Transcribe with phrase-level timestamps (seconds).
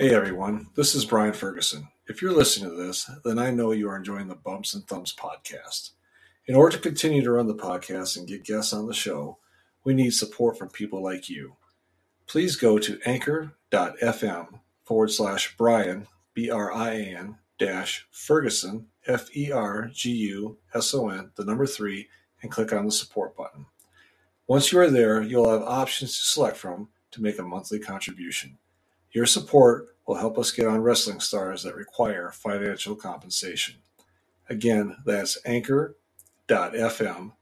[0.00, 1.86] Hey everyone, this is Brian Ferguson.
[2.08, 5.14] If you're listening to this, then I know you are enjoying the Bumps and Thumps
[5.14, 5.90] podcast.
[6.46, 9.36] In order to continue to run the podcast and get guests on the show,
[9.84, 11.54] we need support from people like you.
[12.26, 19.28] Please go to anchor.fm forward slash Brian, B R I A N, dash Ferguson, F
[19.36, 22.08] E R G U S O N, the number three,
[22.40, 23.66] and click on the support button.
[24.46, 28.56] Once you are there, you'll have options to select from to make a monthly contribution.
[29.12, 33.76] Your support will help us get on wrestling stars that require financial compensation.
[34.48, 37.32] Again, that's anchor.fm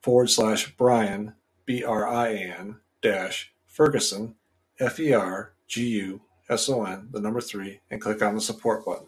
[0.00, 1.34] forward slash Brian,
[1.64, 4.36] B R I N, dash Ferguson,
[4.78, 8.40] F E R G U S O N, the number three, and click on the
[8.40, 9.06] support button.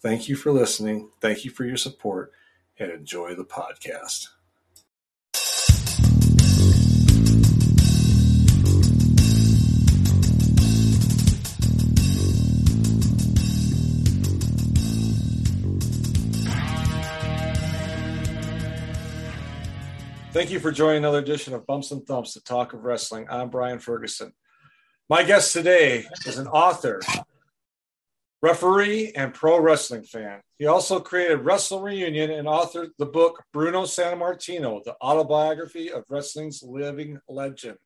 [0.00, 1.10] Thank you for listening.
[1.20, 2.32] Thank you for your support,
[2.78, 4.28] and enjoy the podcast.
[20.38, 23.26] Thank you for joining another edition of Bumps and Thumps, the talk of wrestling.
[23.28, 24.32] I'm Brian Ferguson.
[25.10, 27.00] My guest today is an author,
[28.40, 30.38] referee, and pro wrestling fan.
[30.56, 36.62] He also created Wrestle Reunion and authored the book Bruno Sammartino, the autobiography of wrestling's
[36.62, 37.78] living legend.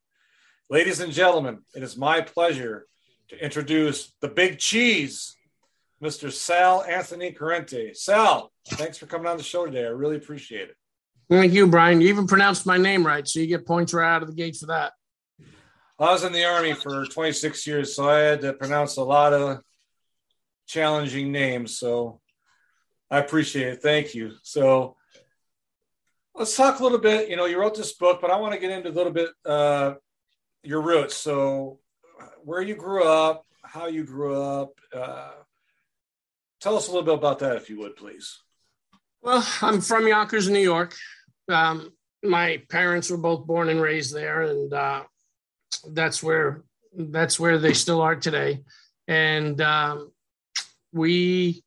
[0.68, 2.84] Ladies and gentlemen, it is my pleasure
[3.30, 5.36] to introduce the big cheese,
[6.04, 6.30] Mr.
[6.30, 7.96] Sal Anthony Corrente.
[7.96, 9.86] Sal, thanks for coming on the show today.
[9.86, 10.76] I really appreciate it.
[11.32, 12.02] Thank you, Brian.
[12.02, 14.54] You even pronounced my name right, so you get points right out of the gate
[14.54, 14.92] for that.
[15.98, 19.32] I was in the army for 26 years, so I had to pronounce a lot
[19.32, 19.60] of
[20.66, 21.78] challenging names.
[21.78, 22.20] So
[23.10, 23.82] I appreciate it.
[23.82, 24.32] Thank you.
[24.42, 24.96] So
[26.34, 27.30] let's talk a little bit.
[27.30, 29.30] You know, you wrote this book, but I want to get into a little bit
[29.46, 29.94] uh,
[30.62, 31.16] your roots.
[31.16, 31.78] So
[32.44, 34.74] where you grew up, how you grew up.
[34.94, 35.30] Uh,
[36.60, 38.38] tell us a little bit about that, if you would, please.
[39.22, 40.94] Well, I'm from Yonkers, New York.
[41.48, 45.02] Um, my parents were both born and raised there, and uh,
[45.90, 46.62] that's where
[46.96, 48.62] that's where they still are today.
[49.08, 50.12] And um,
[50.92, 51.64] we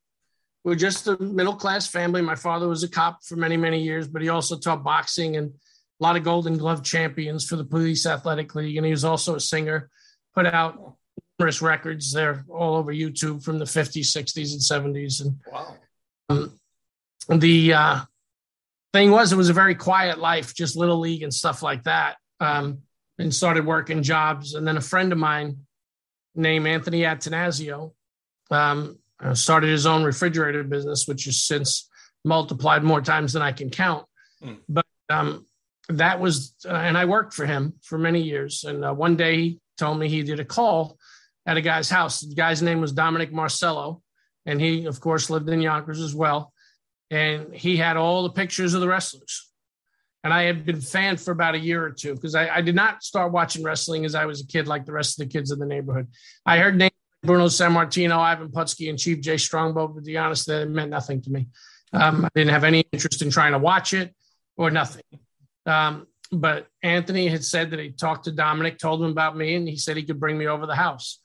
[0.64, 2.22] were just a middle class family.
[2.22, 5.52] My father was a cop for many many years, but he also taught boxing and
[6.00, 9.36] a lot of Golden Glove champions for the Police Athletic League, and he was also
[9.36, 9.90] a singer.
[10.34, 10.96] Put out
[11.40, 12.12] numerous records.
[12.12, 15.22] They're all over YouTube from the 50s, 60s, and 70s.
[15.22, 15.76] And wow.
[16.28, 16.60] Um,
[17.30, 18.02] the uh,
[18.96, 22.16] thing was, it was a very quiet life, just little league and stuff like that.
[22.40, 22.80] Um,
[23.18, 24.56] and started working jobs.
[24.56, 25.60] And then a friend of mine
[26.34, 27.94] named Anthony Attanasio
[28.52, 31.90] um, uh, started his own refrigerator business, which has since
[32.24, 34.06] multiplied more times than I can count.
[34.44, 34.58] Mm.
[34.68, 35.46] But um,
[35.90, 38.64] that was, uh, and I worked for him for many years.
[38.64, 40.98] And uh, one day he told me he did a call
[41.46, 42.22] at a guy's house.
[42.22, 44.02] The guy's name was Dominic Marcello.
[44.46, 46.54] And he, of course, lived in Yonkers as well
[47.16, 49.50] and he had all the pictures of the wrestlers.
[50.26, 52.76] And I had been fan for about a year or two because I, I, did
[52.76, 55.52] not start watching wrestling as I was a kid, like the rest of the kids
[55.52, 56.08] in the neighborhood.
[56.46, 56.92] I heard names
[57.24, 61.22] Bruno Sammartino, Ivan Putski, and Chief Jay Strongbow, but to be honest, that meant nothing
[61.22, 61.48] to me.
[61.94, 64.14] Um, I didn't have any interest in trying to watch it
[64.58, 65.04] or nothing.
[65.66, 69.70] Um, but Anthony had said that he talked to Dominic, told him about me, and
[69.70, 71.20] he said he could bring me over the house.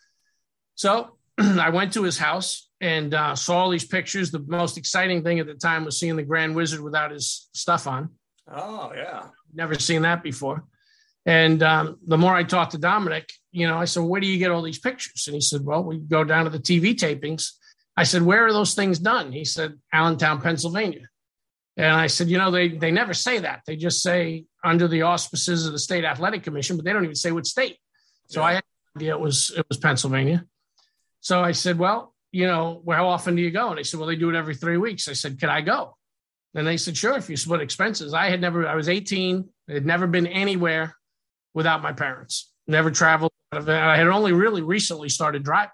[0.76, 4.30] So I went to his house and uh, saw all these pictures.
[4.30, 7.86] The most exciting thing at the time was seeing the Grand Wizard without his stuff
[7.86, 8.10] on.
[8.52, 9.26] Oh, yeah.
[9.52, 10.64] Never seen that before.
[11.26, 14.38] And um, the more I talked to Dominic, you know, I said, Where do you
[14.38, 15.24] get all these pictures?
[15.26, 17.52] And he said, Well, we go down to the TV tapings.
[17.96, 19.32] I said, Where are those things done?
[19.32, 21.08] He said, Allentown, Pennsylvania.
[21.76, 23.62] And I said, You know, they, they never say that.
[23.66, 27.14] They just say under the auspices of the state athletic commission, but they don't even
[27.14, 27.78] say what state.
[28.28, 28.46] So yeah.
[28.46, 28.64] I had
[28.94, 30.44] no idea it was, it was Pennsylvania.
[31.20, 33.70] So I said, Well, you know, well, how often do you go?
[33.70, 35.08] And they said, well, they do it every three weeks.
[35.08, 35.96] I said, can I go?
[36.54, 38.14] And they said, sure, if you split expenses.
[38.14, 40.96] I had never, I was 18, I had never been anywhere
[41.54, 43.32] without my parents, never traveled.
[43.52, 45.70] I had only really recently started driving.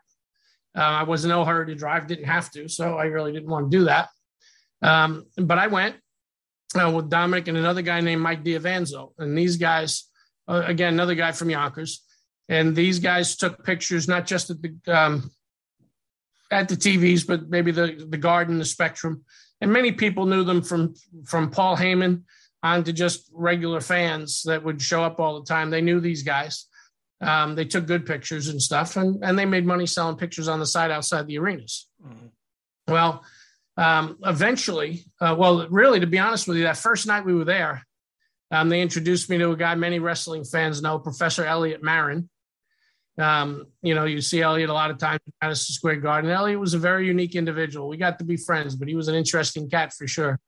[0.77, 2.69] Uh, I was in no hurry to drive, didn't have to.
[2.69, 4.09] So I really didn't want to do that.
[4.83, 5.97] Um, but I went
[6.79, 9.13] uh, with Dominic and another guy named Mike Diavanzo.
[9.19, 10.05] And these guys,
[10.49, 12.03] uh, again, another guy from Yonkers.
[12.49, 15.31] And these guys took pictures, not just at the um,
[16.51, 19.25] at the TVs, but maybe the the Garden, the Spectrum,
[19.61, 20.95] and many people knew them from
[21.25, 22.23] from Paul Heyman
[22.63, 25.71] on to just regular fans that would show up all the time.
[25.71, 26.67] They knew these guys.
[27.21, 30.61] Um, they took good pictures and stuff, and and they made money selling pictures on
[30.61, 31.89] the side outside the arenas.
[32.05, 32.27] Mm-hmm.
[32.89, 33.25] Well,
[33.77, 37.45] um, eventually, uh, well, really, to be honest with you, that first night we were
[37.45, 37.87] there,
[38.51, 42.29] um, they introduced me to a guy many wrestling fans know, Professor Elliot Marin
[43.19, 46.31] Um, you know, you see Elliot a lot of times at Madison Square Garden.
[46.31, 47.89] Elliot was a very unique individual.
[47.89, 50.39] We got to be friends, but he was an interesting cat for sure.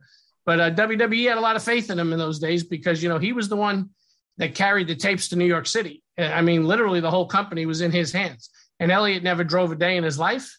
[0.45, 3.09] But uh, WWE had a lot of faith in him in those days because you
[3.09, 3.91] know he was the one
[4.39, 6.03] that carried the tapes to New York City.
[6.17, 8.51] I mean, literally the whole company was in his hands.
[8.81, 10.57] And Elliot never drove a day in his life.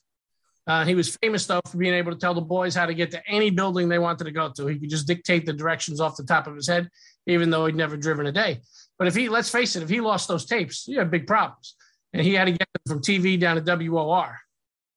[0.67, 3.09] Uh, he was famous though for being able to tell the boys how to get
[3.11, 4.67] to any building they wanted to go to.
[4.67, 6.89] He could just dictate the directions off the top of his head,
[7.25, 8.61] even though he'd never driven a day.
[8.99, 11.75] But if he, let's face it, if he lost those tapes, you had big problems,
[12.13, 14.37] and he had to get them from TV down to WOR.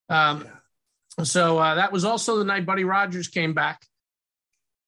[0.09, 0.47] Um,
[1.23, 3.81] so uh, that was also the night Buddy Rogers came back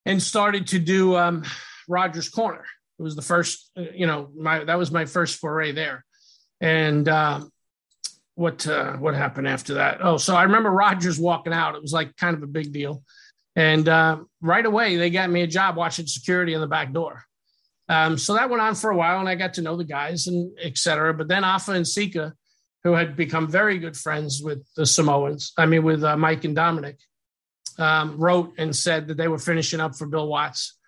[0.06, 1.44] and started to do um,
[1.88, 2.65] Rogers Corner.
[2.99, 6.05] It was the first, uh, you know, my that was my first foray there,
[6.61, 7.50] and um,
[8.37, 9.99] what uh, what happened after that?
[10.00, 11.75] Oh, so I remember Rogers walking out.
[11.75, 13.03] It was like kind of a big deal,
[13.56, 17.25] and uh, right away they got me a job watching security in the back door.
[17.89, 20.27] Um, so that went on for a while, and I got to know the guys
[20.27, 21.13] and et cetera.
[21.13, 22.33] But then Afa and Sika,
[22.83, 26.57] who had become very good friends with the Samoans, I mean with uh, Mike and
[26.57, 26.99] Dominic,
[27.79, 30.79] um, wrote and said that they were finishing up for Bill Watts,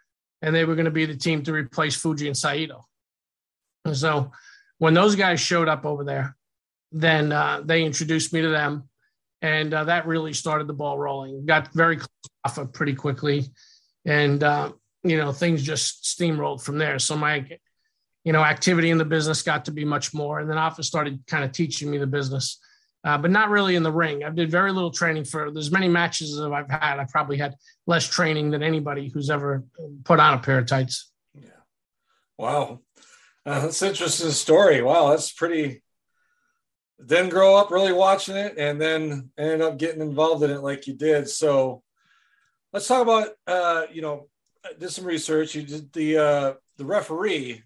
[0.40, 2.86] and they were going to be the team to replace Fuji and Saito.
[3.84, 4.32] And so
[4.78, 6.36] when those guys showed up over there,
[6.92, 8.88] then uh, they introduced me to them,
[9.42, 11.44] and uh, that really started the ball rolling.
[11.44, 13.46] Got very close pretty quickly,
[14.04, 14.72] and uh,
[15.08, 16.98] you know things just steamrolled from there.
[16.98, 17.46] So my
[18.24, 21.22] you know activity in the business got to be much more, and then office started
[21.26, 22.58] kind of teaching me the business.
[23.04, 24.24] Uh, but not really in the ring.
[24.24, 25.52] I did very little training for.
[25.52, 26.98] There's many matches that I've had.
[26.98, 27.54] I probably had
[27.86, 29.62] less training than anybody who's ever
[30.02, 31.12] put on a pair of tights.
[31.32, 31.50] Yeah.
[32.36, 32.80] Wow,
[33.44, 34.82] uh, that's interesting story.
[34.82, 35.82] Wow, that's pretty
[37.04, 40.86] didn't grow up really watching it and then ended up getting involved in it like
[40.86, 41.28] you did.
[41.28, 41.82] So
[42.72, 44.28] let's talk about uh, you know,
[44.78, 45.54] did some research.
[45.54, 47.62] You did the uh the referee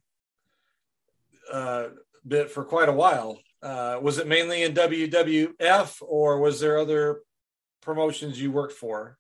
[1.53, 1.89] uh
[2.27, 3.39] bit for quite a while.
[3.63, 7.21] Uh was it mainly in WWF or was there other
[7.81, 9.17] promotions you worked for?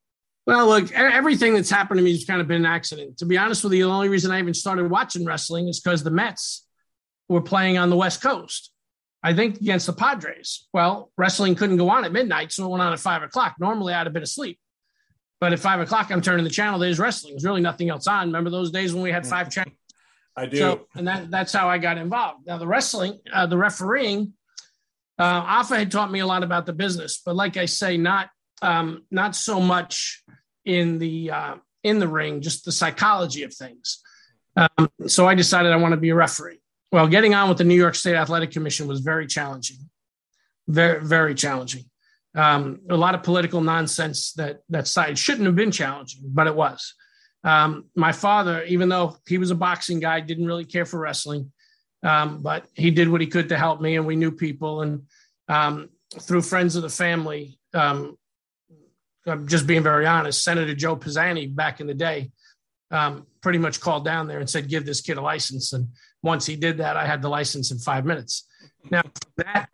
[0.46, 3.18] Well, look, everything that's happened to me has kind of been an accident.
[3.18, 6.02] To be honest with you, the only reason I even started watching wrestling is because
[6.02, 6.66] the Mets
[7.28, 8.72] were playing on the West Coast.
[9.22, 10.66] I think against the Padres.
[10.72, 13.56] Well, wrestling couldn't go on at midnight, so it went on at five o'clock.
[13.60, 14.58] Normally, I'd have been asleep.
[15.40, 16.78] But at five o'clock, I'm turning the channel.
[16.78, 17.34] There's wrestling.
[17.34, 18.28] There's really nothing else on.
[18.28, 19.74] Remember those days when we had five channels?
[20.36, 20.58] I do.
[20.58, 22.46] So, and that, that's how I got involved.
[22.46, 24.34] Now, the wrestling, uh, the refereeing,
[25.18, 28.30] uh, Afa had taught me a lot about the business, but like I say, not
[28.62, 30.22] um, not so much
[30.64, 34.02] in the uh, in the ring, just the psychology of things.
[34.56, 36.60] Um, so I decided I want to be a referee
[36.92, 39.78] well, getting on with the New York State Athletic Commission was very challenging,
[40.66, 41.84] very very challenging.
[42.34, 46.54] Um, a lot of political nonsense that that side shouldn't have been challenging, but it
[46.54, 46.94] was.
[47.42, 51.52] Um, my father, even though he was a boxing guy, didn't really care for wrestling,
[52.02, 55.02] um, but he did what he could to help me, and we knew people, and
[55.48, 55.88] um,
[56.20, 57.58] through friends of the family.
[57.74, 58.16] Um,
[59.26, 60.42] I'm just being very honest.
[60.42, 62.30] Senator Joe Pisani back in the day
[62.90, 65.88] um, pretty much called down there and said, "Give this kid a license." And
[66.22, 68.46] once he did that, I had the license in five minutes.
[68.90, 69.02] Now
[69.36, 69.68] that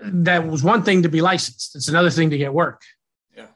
[0.00, 1.74] that was one thing to be licensed.
[1.74, 2.82] It's another thing to get work.
[3.36, 3.46] Yeah.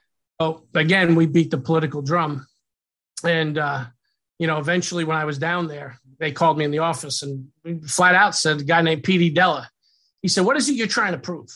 [0.40, 2.46] So again, we beat the political drum,
[3.24, 3.84] and uh,
[4.38, 7.48] you know, eventually when I was down there, they called me in the office and
[7.86, 9.30] flat out said, "A guy named P.D.
[9.30, 9.68] Della."
[10.22, 11.50] He said, "What is it you're trying to prove?"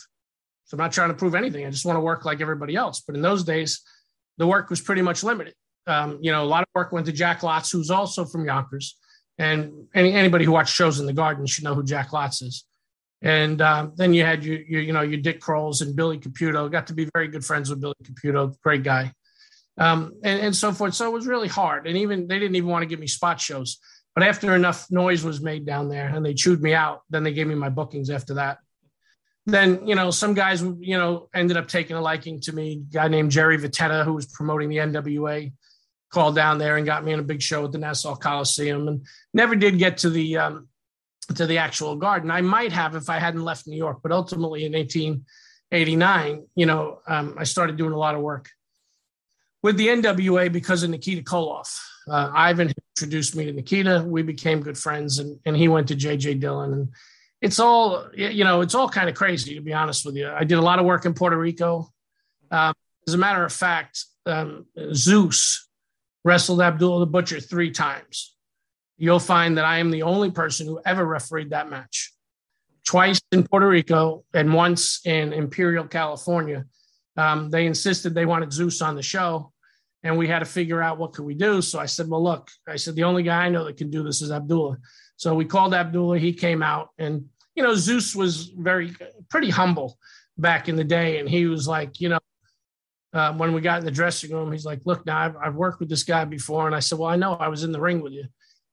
[0.64, 1.66] So I'm not trying to prove anything.
[1.66, 3.02] I just want to work like everybody else.
[3.06, 3.82] But in those days,
[4.38, 5.54] the work was pretty much limited.
[5.86, 8.96] Um, you know, a lot of work went to Jack Lotz, who's also from Yonkers.
[9.38, 12.64] And any, anybody who watched shows in the garden should know who Jack Lotz is.
[13.24, 16.70] And um, then you had your, your, you know, your Dick Crowles and Billy Caputo.
[16.70, 19.12] Got to be very good friends with Billy Caputo, great guy,
[19.78, 20.94] um, and, and so forth.
[20.94, 21.86] So it was really hard.
[21.86, 23.78] And even they didn't even want to give me spot shows.
[24.14, 27.32] But after enough noise was made down there and they chewed me out, then they
[27.32, 28.58] gave me my bookings after that.
[29.46, 32.84] Then, you know, some guys, you know, ended up taking a liking to me.
[32.90, 35.50] A guy named Jerry Vitetta, who was promoting the NWA
[36.10, 39.06] called down there and got me in a big show at the Nassau Coliseum, and
[39.32, 40.68] never did get to the um,
[41.26, 42.30] to the actual garden.
[42.30, 47.00] I might have if I hadn't left New York, but ultimately in 1889, you know,
[47.06, 48.50] um, I started doing a lot of work
[49.62, 51.80] with the NWA because of Nikita Koloff.
[52.06, 54.04] Uh, Ivan introduced me to Nikita.
[54.06, 56.88] We became good friends, and and he went to JJ Dillon, and
[57.40, 60.28] it's all you know, it's all kind of crazy to be honest with you.
[60.28, 61.90] I did a lot of work in Puerto Rico.
[62.50, 62.74] Um,
[63.08, 65.68] as a matter of fact, um, Zeus
[66.24, 68.33] wrestled Abdullah the Butcher three times.
[68.96, 72.12] You'll find that I am the only person who ever refereed that match.
[72.86, 76.64] Twice in Puerto Rico and once in Imperial, California.
[77.16, 79.52] Um, they insisted they wanted Zeus on the show,
[80.02, 81.62] and we had to figure out what could we do.
[81.62, 84.02] So I said, "Well, look," I said, "The only guy I know that can do
[84.02, 84.78] this is Abdullah."
[85.16, 86.18] So we called Abdullah.
[86.18, 88.94] He came out, and you know, Zeus was very
[89.30, 89.98] pretty humble
[90.36, 92.18] back in the day, and he was like, you know,
[93.12, 95.80] uh, when we got in the dressing room, he's like, "Look, now I've, I've worked
[95.80, 98.02] with this guy before," and I said, "Well, I know I was in the ring
[98.02, 98.24] with you."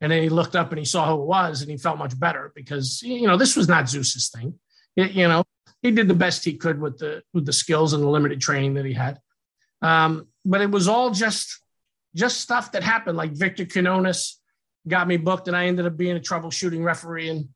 [0.02, 2.20] And then he looked up and he saw who it was, and he felt much
[2.20, 4.56] better because you know this was not Zeus's thing.
[4.96, 5.44] It, you know,
[5.82, 8.74] he did the best he could with the with the skills and the limited training
[8.76, 9.20] that he had.
[9.82, 11.62] Um, but it was all just
[12.16, 13.18] just stuff that happened.
[13.18, 14.40] Like Victor Quinones
[14.88, 17.50] got me booked, and I ended up being a troubleshooting referee in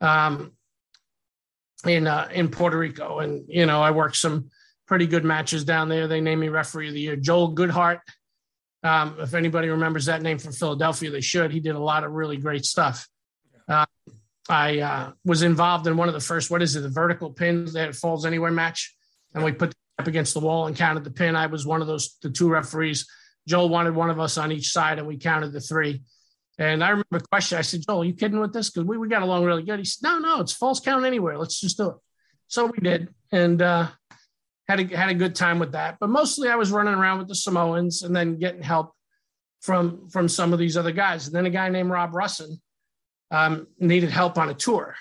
[0.00, 0.52] um,
[1.86, 3.20] in uh, in Puerto Rico.
[3.20, 4.50] And you know, I worked some
[4.86, 6.06] pretty good matches down there.
[6.06, 7.16] They named me referee of the year.
[7.16, 8.00] Joel Goodhart.
[8.84, 11.50] Um, if anybody remembers that name from Philadelphia, they should.
[11.50, 13.08] He did a lot of really great stuff.
[13.66, 13.86] Uh,
[14.48, 17.72] I uh, was involved in one of the first, what is it, the vertical pins
[17.72, 18.94] that falls anywhere match.
[19.34, 21.34] And we put up against the wall and counted the pin.
[21.34, 23.08] I was one of those, the two referees.
[23.48, 26.02] Joel wanted one of us on each side, and we counted the three.
[26.58, 27.58] And I remember a question.
[27.58, 28.70] I said, Joel, are you kidding with this?
[28.70, 29.78] Because we, we got along really good.
[29.78, 31.38] He said, No, no, it's false count anywhere.
[31.38, 31.96] Let's just do it.
[32.48, 33.08] So we did.
[33.32, 33.88] And uh,
[34.68, 35.98] had a, had a good time with that.
[36.00, 38.92] But mostly I was running around with the Samoans and then getting help
[39.60, 41.26] from from some of these other guys.
[41.26, 42.58] And then a guy named Rob Russen
[43.30, 44.94] um, needed help on a tour.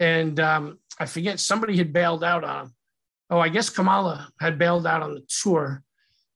[0.00, 2.74] And um, I forget, somebody had bailed out on him.
[3.30, 5.82] Oh, I guess Kamala had bailed out on the tour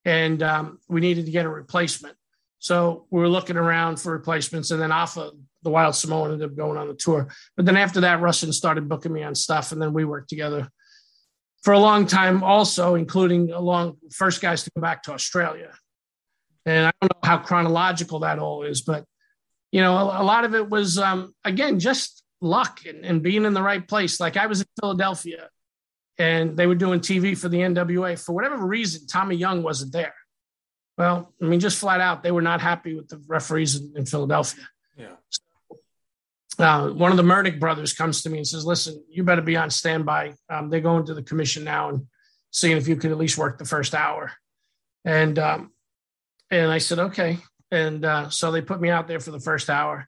[0.05, 2.17] and um, we needed to get a replacement.
[2.59, 5.33] So we were looking around for replacements, and then Afa,
[5.63, 7.29] the Wild Samoan, ended up going on the tour.
[7.57, 10.69] But then after that, Russen started booking me on stuff, and then we worked together
[11.63, 15.73] for a long time, also including along first guys to go back to Australia.
[16.67, 19.05] And I don't know how chronological that all is, but
[19.71, 23.45] you know, a, a lot of it was um, again just luck and, and being
[23.45, 24.21] in the right place.
[24.21, 25.49] Like I was in Philadelphia
[26.19, 28.23] and they were doing TV for the NWA.
[28.23, 30.15] For whatever reason, Tommy Young wasn't there.
[30.99, 34.05] Well, I mean, just flat out, they were not happy with the referees in, in
[34.05, 34.69] Philadelphia.
[34.97, 35.15] Yeah.
[35.31, 35.41] So,
[36.63, 39.57] uh, one of the Murdoch brothers comes to me and says, "Listen, you better be
[39.57, 40.35] on standby.
[40.51, 42.07] Um, they're going to the commission now and
[42.51, 44.33] seeing if you could at least work the first hour."
[45.05, 45.73] And um,
[46.51, 47.39] and I said, "Okay."
[47.71, 50.07] And uh, so they put me out there for the first hour.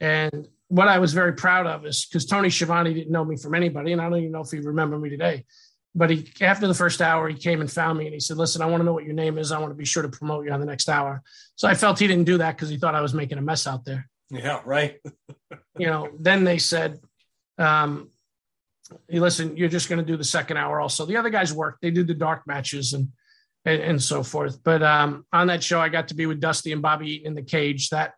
[0.00, 3.54] And what I was very proud of is because Tony Schiavone didn't know me from
[3.54, 5.46] anybody, and I don't even know if he remembered me today.
[5.94, 8.60] But he, after the first hour, he came and found me and he said, "Listen,
[8.60, 9.50] I want to know what your name is.
[9.50, 11.22] I want to be sure to promote you on the next hour."
[11.56, 13.66] So I felt he didn't do that because he thought I was making a mess
[13.66, 14.09] out there.
[14.30, 15.00] Yeah, right.
[15.78, 17.00] you know, then they said,
[17.58, 18.10] um,
[19.08, 21.82] hey, "Listen, you're just going to do the second hour." Also, the other guys worked;
[21.82, 23.08] they did the dark matches and
[23.64, 24.62] and, and so forth.
[24.62, 27.34] But um, on that show, I got to be with Dusty and Bobby Eaton in
[27.34, 27.90] the cage.
[27.90, 28.14] That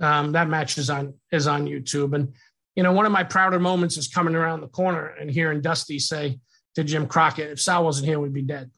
[0.00, 2.32] um, that match is on is on YouTube, and
[2.74, 5.98] you know, one of my prouder moments is coming around the corner and hearing Dusty
[5.98, 6.40] say
[6.74, 8.70] to Jim Crockett, if Sal wasn't here, we'd be dead.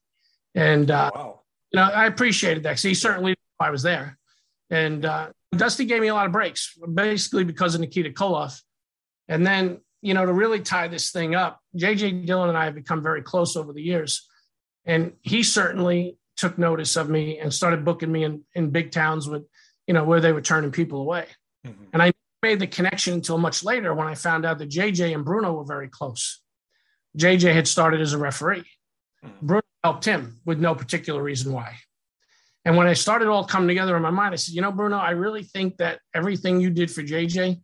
[0.55, 1.41] And, uh, wow.
[1.73, 4.19] you know, I appreciated that because he certainly I was there.
[4.71, 8.61] And uh, Dusty gave me a lot of breaks, basically because of Nikita Koloff.
[9.29, 12.75] And then, you know, to really tie this thing up, JJ Dillon and I have
[12.75, 14.27] become very close over the years.
[14.85, 19.29] And he certainly took notice of me and started booking me in, in big towns
[19.29, 19.43] with,
[19.87, 21.27] you know, where they were turning people away.
[21.67, 21.85] Mm-hmm.
[21.93, 25.25] And I made the connection until much later when I found out that JJ and
[25.25, 26.41] Bruno were very close.
[27.19, 28.65] JJ had started as a referee.
[29.25, 29.47] Mm-hmm.
[29.47, 31.77] Bruno helped him with no particular reason why.
[32.67, 34.97] And when I started all coming together in my mind, I said, you know, Bruno,
[34.97, 37.61] I really think that everything you did for JJ,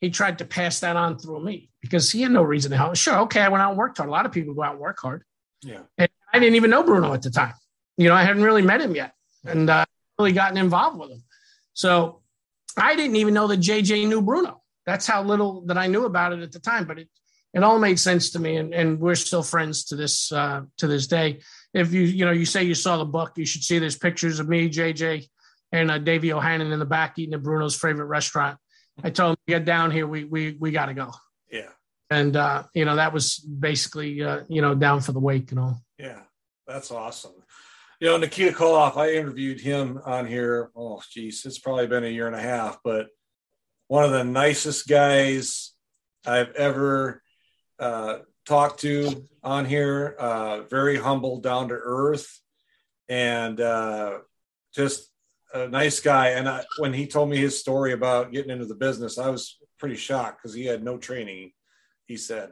[0.00, 2.94] he tried to pass that on through me because he had no reason to help.
[2.94, 4.08] Sure, okay, I went out and worked hard.
[4.08, 5.24] A lot of people go out and work hard.
[5.62, 5.80] Yeah.
[5.98, 7.54] And I didn't even know Bruno at the time.
[7.96, 9.84] You know, I hadn't really met him yet and uh,
[10.20, 11.24] really gotten involved with him.
[11.72, 12.22] So
[12.76, 14.62] I didn't even know that JJ knew Bruno.
[14.86, 16.84] That's how little that I knew about it at the time.
[16.84, 17.08] But it
[17.54, 20.86] it all made sense to me, and, and we're still friends to this uh, to
[20.86, 21.40] this day.
[21.74, 24.38] If you you know you say you saw the book, you should see there's pictures
[24.38, 25.26] of me, JJ,
[25.72, 28.58] and uh, Davey O'Hannon in the back eating at Bruno's favorite restaurant.
[29.02, 30.06] I told him, "Get down here.
[30.06, 31.10] We we we got to go."
[31.50, 31.70] Yeah.
[32.10, 35.58] And uh, you know that was basically uh, you know down for the wake and
[35.58, 35.82] all.
[35.98, 36.20] Yeah,
[36.66, 37.32] that's awesome.
[38.00, 40.70] You know, Nikita Koloff, I interviewed him on here.
[40.76, 43.06] Oh, geez, it's probably been a year and a half, but
[43.88, 45.72] one of the nicest guys
[46.26, 47.22] I've ever
[47.78, 50.16] uh, talked to on here.
[50.18, 52.40] Uh, very humble, down to earth,
[53.08, 54.18] and uh,
[54.74, 55.10] just
[55.52, 56.30] a nice guy.
[56.30, 59.58] And I, when he told me his story about getting into the business, I was
[59.78, 61.52] pretty shocked because he had no training.
[62.06, 62.50] He said,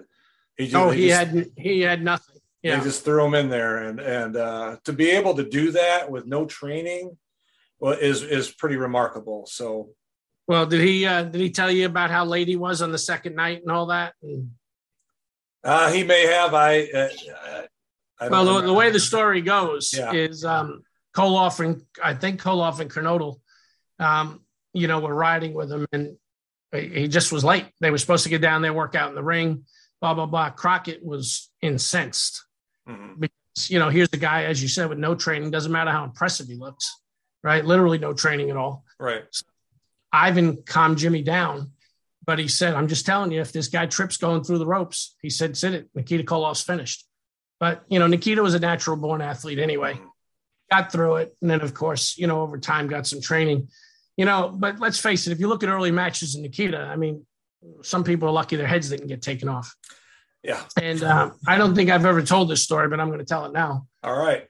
[0.56, 2.36] "He just, oh, he just, had he had nothing.
[2.62, 5.72] Yeah, they just threw him in there, and and uh, to be able to do
[5.72, 7.16] that with no training,
[7.78, 9.46] well, is is pretty remarkable.
[9.46, 9.90] So."
[10.48, 12.98] Well, did he uh, did he tell you about how late he was on the
[12.98, 14.14] second night and all that?
[14.22, 14.50] And-
[15.64, 16.54] uh, he may have.
[16.54, 16.82] I.
[16.84, 17.08] Uh,
[18.20, 20.12] I well, the, the, way the story goes yeah.
[20.12, 23.40] is um, Koloff and I think Koloff and Kernodle,
[23.98, 26.16] um, you know, were riding with him, and
[26.72, 27.66] he just was late.
[27.80, 29.64] They were supposed to get down there, work out in the ring,
[30.00, 30.50] blah, blah, blah.
[30.50, 32.44] Crockett was incensed
[32.88, 33.20] mm-hmm.
[33.20, 35.50] because, you know, here's the guy, as you said, with no training.
[35.50, 37.00] Doesn't matter how impressive he looks,
[37.42, 37.64] right?
[37.64, 38.84] Literally no training at all.
[38.98, 39.24] Right.
[39.30, 39.44] So
[40.12, 41.72] Ivan calmed Jimmy down,
[42.24, 45.16] but he said, I'm just telling you, if this guy trips going through the ropes,
[45.22, 45.88] he said, sit it.
[45.94, 47.04] Nikita Koloff's finished.
[47.58, 50.00] But, you know, Nikita was a natural born athlete anyway.
[50.70, 51.36] Got through it.
[51.40, 53.68] And then, of course, you know, over time got some training
[54.16, 56.96] you know, but let's face it, if you look at early matches in Nikita, I
[56.96, 57.24] mean,
[57.82, 59.74] some people are lucky their heads didn't get taken off.
[60.42, 60.60] Yeah.
[60.80, 63.46] And uh, I don't think I've ever told this story, but I'm going to tell
[63.46, 63.86] it now.
[64.02, 64.46] All right.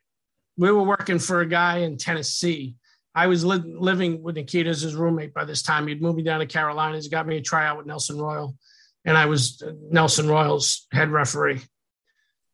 [0.57, 2.77] We were working for a guy in Tennessee.
[3.15, 5.87] I was li- living with Nikita as his roommate by this time.
[5.87, 8.57] He'd moved me down to Carolinas, got me a tryout with Nelson Royal,
[9.05, 11.61] and I was uh, Nelson Royal's head referee.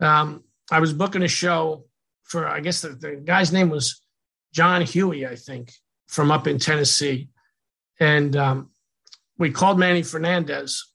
[0.00, 1.84] Um, I was booking a show
[2.24, 4.02] for, I guess the, the guy's name was
[4.52, 5.72] John Huey, I think
[6.08, 7.28] from up in Tennessee.
[8.00, 8.70] And um,
[9.38, 10.92] we called Manny Fernandez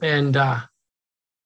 [0.00, 0.60] and uh,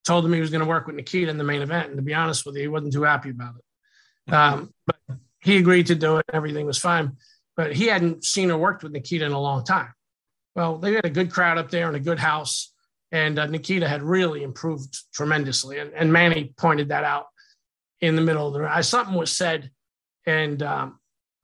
[0.05, 1.89] told him he was going to work with Nikita in the main event.
[1.89, 4.33] And to be honest with you, he wasn't too happy about it.
[4.33, 4.96] Um, but
[5.47, 6.27] he agreed to do it.
[6.33, 7.17] Everything was fine.
[7.57, 9.93] But he hadn't seen or worked with Nikita in a long time.
[10.55, 12.73] Well, they had a good crowd up there and a good house.
[13.13, 15.79] And uh, Nikita had really improved tremendously.
[15.79, 17.27] And, and Manny pointed that out
[18.01, 18.83] in the middle of the room.
[18.83, 19.71] Something was said.
[20.27, 20.99] And um,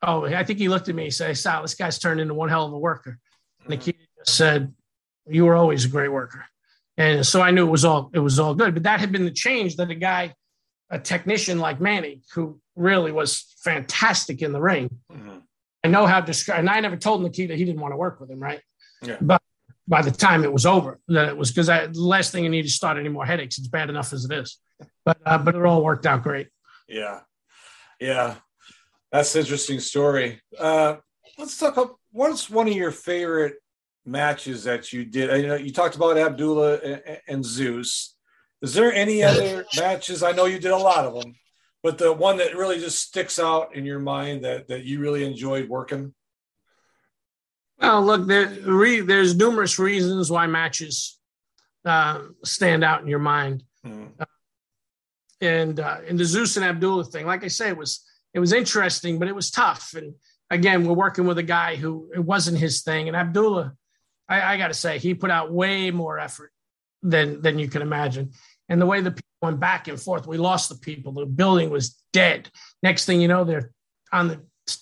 [0.04, 2.48] Oh, I think he looked at me and said, Sal, this guy's turned into one
[2.48, 3.18] hell of a worker.
[3.60, 4.74] And Nikita said,
[5.28, 6.44] You were always a great worker.
[6.96, 8.74] And so I knew it was all it was all good.
[8.74, 10.34] But that had been the change that a guy,
[10.92, 14.90] a technician like Manny, who really was fantastic in the ring.
[15.10, 15.38] Mm-hmm.
[15.82, 18.20] I know how to describe and I never told Nikita he didn't want to work
[18.20, 18.60] with him, right?
[19.02, 19.16] Yeah.
[19.20, 19.42] But
[19.88, 22.62] by the time it was over, that it was because the last thing you need
[22.62, 23.58] to start any more headaches.
[23.58, 24.58] It's bad enough as it is.
[25.04, 26.48] But uh, but it all worked out great.
[26.88, 27.20] Yeah.
[27.98, 28.36] Yeah.
[29.10, 30.40] That's an interesting story.
[30.58, 30.96] Uh,
[31.38, 33.54] let's talk about what's one of your favorite
[34.04, 35.42] matches that you did.
[35.42, 38.16] You know, you talked about Abdullah and, and Zeus.
[38.62, 40.22] Is there any other matches?
[40.22, 41.34] I know you did a lot of them,
[41.82, 45.24] but the one that really just sticks out in your mind that that you really
[45.24, 46.14] enjoyed working.
[47.78, 51.18] Well, look, there, re, there's numerous reasons why matches
[51.84, 53.64] uh, stand out in your mind.
[53.84, 54.06] Hmm.
[54.18, 54.24] Uh,
[55.40, 58.52] and uh, in the Zeus and Abdullah thing, like I say, it was it was
[58.52, 59.94] interesting, but it was tough.
[59.94, 60.14] And
[60.50, 63.08] again, we're working with a guy who it wasn't his thing.
[63.08, 63.74] And Abdullah,
[64.28, 66.52] I, I got to say, he put out way more effort
[67.02, 68.30] than than you can imagine.
[68.72, 71.12] And the way the people went back and forth, we lost the people.
[71.12, 72.50] The building was dead.
[72.82, 73.70] Next thing you know, they're
[74.10, 74.40] on the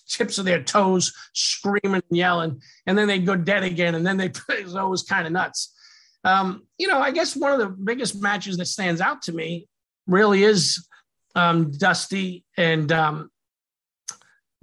[0.08, 3.96] tips of their toes, screaming and yelling, and then they'd go dead again.
[3.96, 5.74] And then they it was kind of nuts.
[6.22, 9.66] Um, you know, I guess one of the biggest matches that stands out to me
[10.06, 10.86] really is
[11.34, 13.28] um, Dusty and um,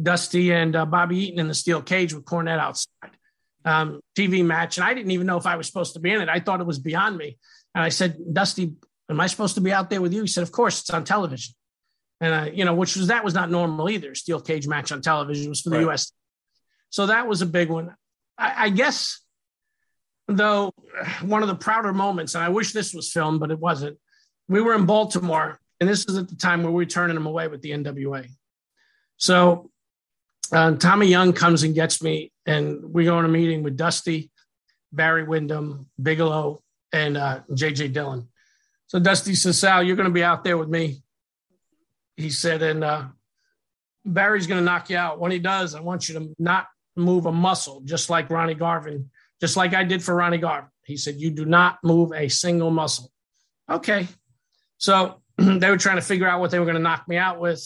[0.01, 3.11] Dusty and uh, Bobby Eaton in the steel cage with Cornette outside.
[3.65, 6.21] Um, TV match, and I didn't even know if I was supposed to be in
[6.21, 6.29] it.
[6.29, 7.37] I thought it was beyond me.
[7.75, 8.77] And I said, Dusty,
[9.10, 10.22] am I supposed to be out there with you?
[10.22, 11.54] He said, Of course, it's on television.
[12.20, 14.15] And uh, you know, which was that was not normal either.
[14.15, 15.84] Steel cage match on television was for the right.
[15.84, 16.12] U.S.
[16.89, 17.96] So that was a big one.
[18.38, 19.22] I, I guess,
[20.28, 20.74] though,
[21.22, 23.98] one of the prouder moments, and I wish this was filmed, but it wasn't.
[24.48, 27.28] We were in Baltimore, and this is at the time where we were turning them
[27.28, 28.28] away with the NWA.
[29.17, 29.70] So
[30.52, 34.32] uh, Tommy Young comes and gets me, and we go on a meeting with Dusty,
[34.91, 36.62] Barry Windham, Bigelow,
[36.93, 38.30] and uh, JJ Dillon.
[38.88, 41.04] So Dusty says, Sal, you're going to be out there with me.
[42.15, 43.06] He said, and uh,
[44.06, 45.19] Barry's going to knock you out.
[45.19, 49.12] When he does, I want you to not move a muscle, just like Ronnie Garvin,
[49.39, 50.69] just like I did for Ronnie Garvin.
[50.84, 53.12] He said, You do not move a single muscle.
[53.69, 54.08] Okay.
[54.78, 57.39] So they were trying to figure out what they were going to knock me out
[57.39, 57.63] with.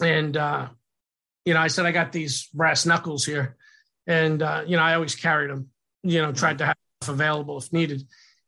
[0.00, 0.68] And uh,
[1.44, 3.56] you know, I said I got these brass knuckles here,
[4.06, 5.68] and uh, you know, I always carried them.
[6.02, 8.02] You know, tried to have available if needed.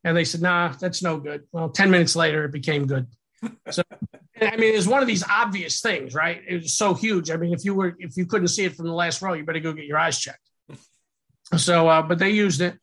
[0.06, 3.06] And they said, "Nah, that's no good." Well, ten minutes later, it became good.
[3.70, 3.82] So,
[4.40, 6.40] I mean, it's one of these obvious things, right?
[6.48, 7.30] It was so huge.
[7.30, 9.44] I mean, if you were if you couldn't see it from the last row, you
[9.44, 10.40] better go get your eyes checked.
[11.56, 12.78] So, uh, but they used it,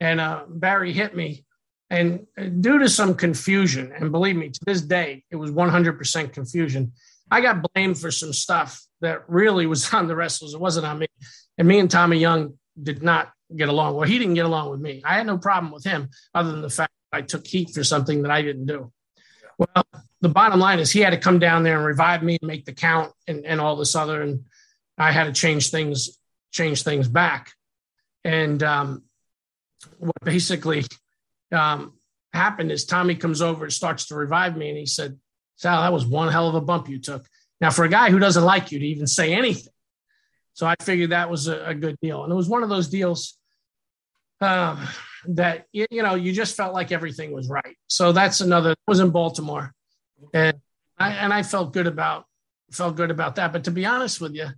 [0.00, 1.46] and uh, Barry hit me,
[1.88, 2.26] and
[2.60, 6.92] due to some confusion, and believe me, to this day, it was 100% confusion.
[7.30, 10.54] I got blamed for some stuff that really was on the wrestlers.
[10.54, 11.06] It wasn't on me.
[11.58, 13.94] And me and Tommy Young did not get along.
[13.94, 15.02] Well, he didn't get along with me.
[15.04, 18.22] I had no problem with him other than the fact I took heat for something
[18.22, 18.92] that I didn't do.
[19.58, 19.84] Well,
[20.20, 22.64] the bottom line is he had to come down there and revive me and make
[22.64, 24.22] the count and, and all this other.
[24.22, 24.44] And
[24.98, 26.18] I had to change things,
[26.52, 27.52] change things back.
[28.24, 29.04] And um,
[29.98, 30.84] what basically
[31.52, 31.94] um,
[32.32, 34.68] happened is Tommy comes over and starts to revive me.
[34.68, 35.18] And he said,
[35.56, 37.24] Sal, that was one hell of a bump you took.
[37.60, 39.72] Now, for a guy who doesn't like you to even say anything,
[40.52, 42.24] so I figured that was a, a good deal.
[42.24, 43.35] And it was one of those deals
[44.40, 44.86] um,
[45.28, 47.76] that you know you just felt like everything was right.
[47.88, 48.74] So that's another.
[48.86, 49.72] Was in Baltimore,
[50.32, 50.58] and
[50.98, 52.26] I and I felt good about
[52.70, 53.52] felt good about that.
[53.52, 54.48] But to be honest with you,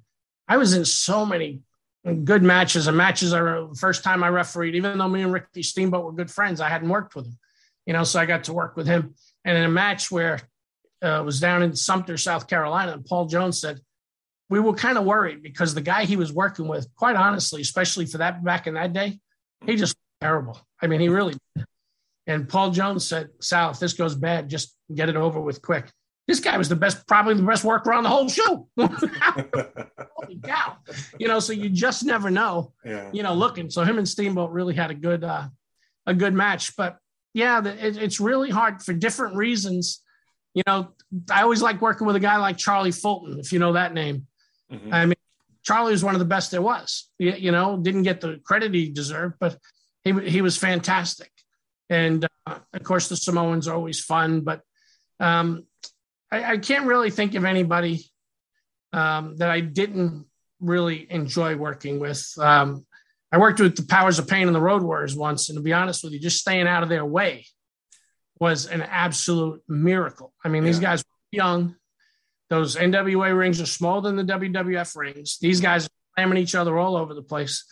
[0.46, 1.62] I was in so many
[2.24, 6.04] good matches and matches are first time I refereed, even though me and Ricky Steamboat
[6.04, 7.38] were good friends, I hadn't worked with him,
[7.86, 9.14] you know, so I got to work with him.
[9.44, 10.40] And in a match where
[11.02, 13.80] uh, was down in Sumter, South Carolina, and Paul Jones said,
[14.50, 18.06] we were kind of worried because the guy he was working with, quite honestly, especially
[18.06, 19.20] for that back in that day,
[19.66, 20.60] he just terrible.
[20.80, 21.34] I mean, he really.
[22.26, 25.90] And Paul Jones said, "Sal, if this goes bad, just get it over with quick."
[26.26, 28.68] This guy was the best, probably the best worker on the whole show.
[28.76, 30.76] Holy cow!
[31.18, 32.74] You know, so you just never know.
[32.84, 33.08] Yeah.
[33.14, 33.70] You know, looking.
[33.70, 35.48] So him and Steamboat really had a good, uh,
[36.06, 36.76] a good match.
[36.76, 36.98] But
[37.32, 40.02] yeah, the, it, it's really hard for different reasons.
[40.52, 40.90] You know,
[41.30, 44.26] I always like working with a guy like Charlie Fulton, if you know that name.
[44.70, 44.92] Mm-hmm.
[44.92, 45.14] I mean,
[45.68, 47.10] Charlie was one of the best there was.
[47.18, 49.58] You, you, know, didn't get the credit he deserved, but
[50.02, 51.30] he he was fantastic.
[51.90, 54.62] And uh, of course, the Samoans are always fun, but
[55.20, 55.66] um,
[56.32, 58.02] I, I, can't really think of anybody
[58.94, 60.24] um, that I didn't
[60.58, 62.26] really enjoy working with.
[62.38, 62.86] Um,
[63.30, 65.74] I worked with the Powers of Pain and the Road Warriors once, and to be
[65.74, 67.44] honest with you, just staying out of their way
[68.40, 70.32] was an absolute miracle.
[70.42, 70.70] I mean, yeah.
[70.70, 71.76] these guys were young.
[72.50, 75.38] Those NWA rings are smaller than the WWF rings.
[75.38, 77.64] These guys are slamming each other all over the place.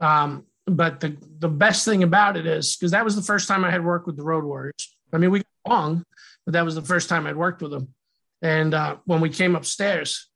[0.00, 3.64] Um, but the the best thing about it is because that was the first time
[3.64, 4.96] I had worked with the Road Warriors.
[5.12, 6.04] I mean, we got along,
[6.44, 7.94] but that was the first time I'd worked with them.
[8.42, 10.28] And uh, when we came upstairs,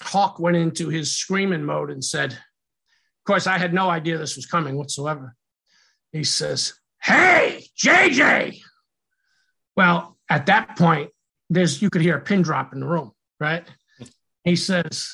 [0.00, 4.36] Hawk went into his screaming mode and said, "Of course, I had no idea this
[4.36, 5.34] was coming whatsoever."
[6.12, 8.60] He says, "Hey, JJ."
[9.76, 11.10] Well, at that point,
[11.50, 13.64] there's you could hear a pin drop in the room, right?
[14.44, 15.08] He says,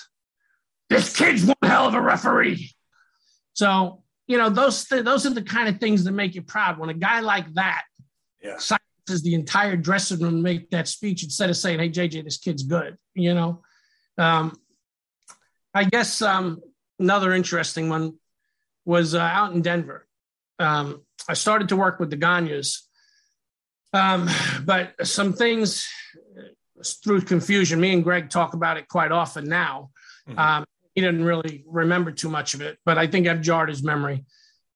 [0.89, 2.73] "This kid's one hell of a referee."
[3.55, 6.79] So you know those th- those are the kind of things that make you proud
[6.79, 7.83] when a guy like that
[8.43, 8.59] yeah.
[8.59, 12.39] silences the entire dressing room to make that speech instead of saying, "Hey JJ, this
[12.39, 13.63] kid's good." You know,
[14.19, 14.57] um,
[15.75, 16.61] I guess um,
[16.99, 18.15] another interesting one
[18.85, 20.07] was uh, out in Denver.
[20.59, 22.89] Um, I started to work with the Gagnes,
[23.93, 24.29] um,
[24.65, 25.89] but some things
[27.03, 27.81] through confusion.
[27.81, 29.91] Me and Greg talk about it quite often now.
[30.29, 30.39] Mm-hmm.
[30.39, 33.83] Um, he didn't really remember too much of it, but I think I've jarred his
[33.83, 34.25] memory.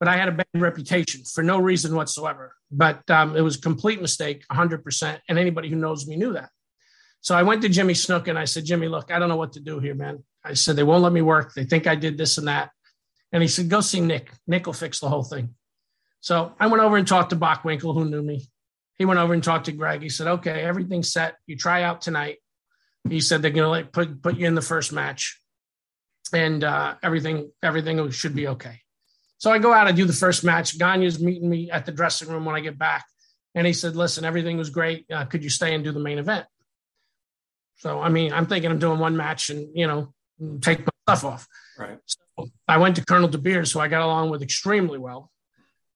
[0.00, 2.54] But I had a bad reputation for no reason whatsoever.
[2.70, 5.18] But um, it was a complete mistake, 100%.
[5.28, 6.50] And anybody who knows me knew that.
[7.20, 9.54] So I went to Jimmy Snuka and I said, Jimmy, look, I don't know what
[9.54, 10.22] to do here, man.
[10.44, 11.54] I said, they won't let me work.
[11.54, 12.70] They think I did this and that.
[13.32, 14.30] And he said, go see Nick.
[14.46, 15.54] Nick will fix the whole thing.
[16.20, 18.46] So I went over and talked to Bockwinkel, who knew me.
[18.96, 20.02] He went over and talked to Greg.
[20.02, 21.36] He said, okay, everything's set.
[21.46, 22.38] You try out tonight.
[23.08, 25.40] He said they're going to like put, put you in the first match
[26.32, 28.80] and uh, everything, everything should be okay.
[29.38, 30.78] So I go out, I do the first match.
[30.78, 33.04] Gagne's meeting me at the dressing room when I get back.
[33.54, 35.06] And he said, listen, everything was great.
[35.10, 36.46] Uh, could you stay and do the main event?
[37.76, 40.14] So, I mean, I'm thinking I'm doing one match and, you know,
[40.60, 41.48] take my stuff off.
[41.78, 41.98] Right.
[42.06, 45.30] So I went to Colonel De Beers, who I got along with extremely well.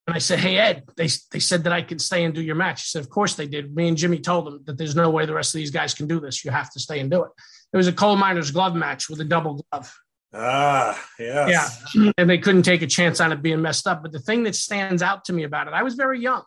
[0.09, 2.55] And I said, Hey, Ed, they, they said that I could stay and do your
[2.55, 2.81] match.
[2.81, 3.77] He said, Of course they did.
[3.77, 6.07] Me and Jimmy told them that there's no way the rest of these guys can
[6.07, 6.47] do this.
[6.47, 7.31] You have to stay and do it.
[7.75, 9.95] It was a coal miner's glove match with a double glove.
[10.33, 11.87] Ah, yes.
[11.95, 12.11] yeah.
[12.17, 14.01] And they couldn't take a chance on it being messed up.
[14.03, 16.43] But the thing that stands out to me about it, I was very young,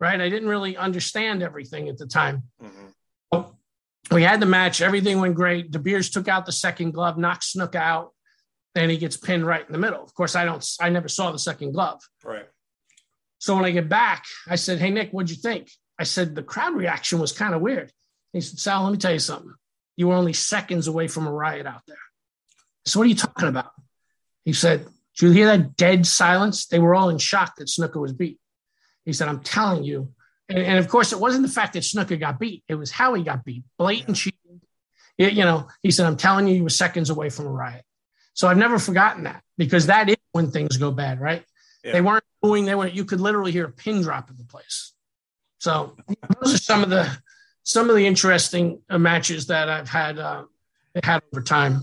[0.00, 0.20] right?
[0.20, 2.42] I didn't really understand everything at the time.
[2.60, 3.42] Mm-hmm.
[4.10, 4.80] we had the match.
[4.80, 5.70] Everything went great.
[5.70, 8.10] De Beers took out the second glove, knocked Snuka out.
[8.74, 10.02] and he gets pinned right in the middle.
[10.02, 10.64] Of course, I don't.
[10.80, 12.00] I never saw the second glove.
[12.24, 12.48] Right.
[13.38, 15.70] So when I get back, I said, Hey, Nick, what'd you think?
[15.98, 17.92] I said, The crowd reaction was kind of weird.
[18.32, 19.54] He said, Sal, let me tell you something.
[19.96, 21.96] You were only seconds away from a riot out there.
[22.84, 23.72] So, what are you talking about?
[24.44, 24.86] He said,
[25.18, 26.66] Did you hear that dead silence?
[26.66, 28.38] They were all in shock that Snuka was beat.
[29.04, 30.12] He said, I'm telling you.
[30.48, 33.14] And, and of course, it wasn't the fact that Snuka got beat, it was how
[33.14, 33.64] he got beat.
[33.78, 34.60] Blatant cheating.
[35.16, 37.84] It, you know, he said, I'm telling you, you were seconds away from a riot.
[38.34, 41.44] So I've never forgotten that because that is when things go bad, right?
[41.84, 41.92] Yeah.
[41.92, 42.64] They weren't booing.
[42.64, 42.88] They were.
[42.88, 44.92] You could literally hear a pin drop in the place.
[45.58, 45.96] So
[46.40, 47.10] those are some of the
[47.62, 50.44] some of the interesting uh, matches that I've had uh,
[51.02, 51.82] had over time.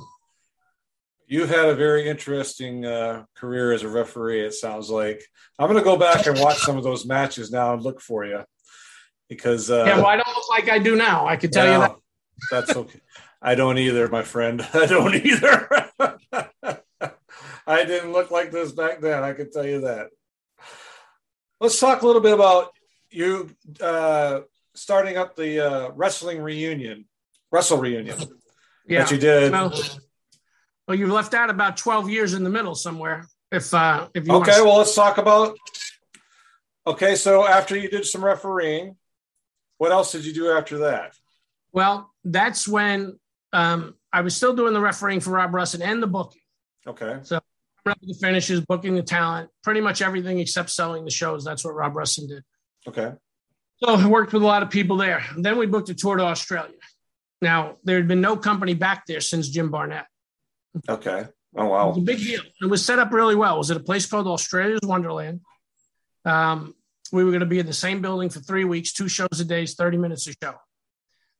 [1.28, 4.42] You've had a very interesting uh, career as a referee.
[4.42, 5.24] It sounds like
[5.58, 8.26] I'm going to go back and watch some of those matches now and look for
[8.26, 8.44] you
[9.30, 11.28] because uh, yeah, well, I don't look like I do now.
[11.28, 11.96] I can tell you that.
[12.52, 13.00] That's okay.
[13.42, 14.66] I don't either, my friend.
[14.74, 15.70] I don't either.
[17.68, 19.24] I didn't look like this back then.
[19.24, 20.10] I can tell you that.
[21.60, 22.72] Let's talk a little bit about
[23.10, 23.50] you
[23.82, 24.42] uh,
[24.76, 27.06] starting up the uh, wrestling reunion,
[27.52, 28.18] wrestle reunion
[28.88, 29.04] yeah.
[29.04, 29.52] that you did.
[29.52, 29.74] Well,
[30.88, 33.26] well, you left out about 12 years in the middle somewhere.
[33.52, 35.58] if uh, if you okay, well, let's talk about.
[36.88, 38.96] Okay, so after you did some refereeing,
[39.78, 41.14] what else did you do after that?
[41.72, 43.18] Well, that's when
[43.54, 46.42] um, I was still doing the refereeing for Rob Russen and the booking.
[46.88, 47.18] Okay.
[47.24, 47.40] So
[47.86, 51.44] the finishes, booking the talent, pretty much everything except selling the shows.
[51.46, 52.44] That's what Rob Russen did.
[52.88, 53.14] Okay.
[53.78, 55.24] So I worked with a lot of people there.
[55.36, 56.74] And then we booked a tour to Australia.
[57.42, 60.08] Now there had been no company back there since Jim Barnett.
[60.90, 61.26] Okay.
[61.56, 61.86] Oh wow.
[61.86, 62.42] It was a big deal.
[62.62, 63.56] It was set up really well.
[63.56, 65.42] It was at a place called Australia's Wonderland.
[66.24, 66.74] Um,
[67.12, 69.46] we were going to be in the same building for three weeks, two shows a
[69.46, 70.56] day, 30 minutes a show.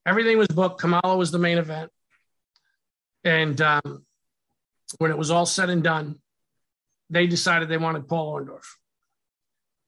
[0.06, 0.80] Everything was booked.
[0.80, 1.92] Kamala was the main event.
[3.24, 4.06] And um,
[5.00, 6.20] when it was all said and done,
[7.10, 8.66] they decided they wanted Paul Orndorff.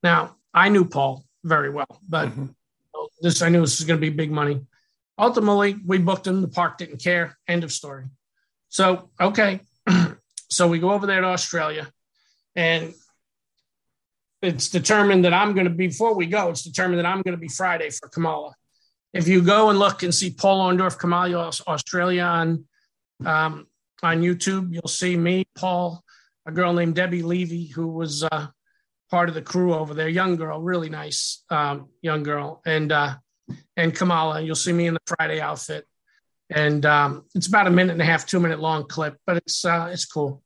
[0.04, 2.46] Now, I knew Paul very well, but mm-hmm.
[3.22, 4.62] this I knew this was going to be big money.
[5.20, 6.42] Ultimately, we booked him.
[6.42, 7.38] The park didn't care.
[7.48, 8.06] End of story.
[8.70, 9.62] So, okay.
[10.50, 11.88] so we go over there to Australia,
[12.56, 12.94] and
[14.42, 17.42] it's determined that I'm going to before we go, it's determined that I'm going to
[17.42, 18.54] be Friday for Kamala.
[19.14, 22.66] If you go and look and see Paul Orndorff, Kamala, Australia on,
[23.26, 23.66] um,
[24.04, 26.04] on YouTube, you'll see me, Paul,
[26.48, 28.48] a girl named Debbie Levy, who was uh,
[29.12, 33.16] part of the crew over there, young girl, really nice um, young girl, and uh,
[33.76, 34.42] and Kamala.
[34.42, 35.86] You'll see me in the Friday outfit,
[36.50, 39.66] and um, it's about a minute and a half, two minute long clip, but it's
[39.66, 40.42] uh, it's cool.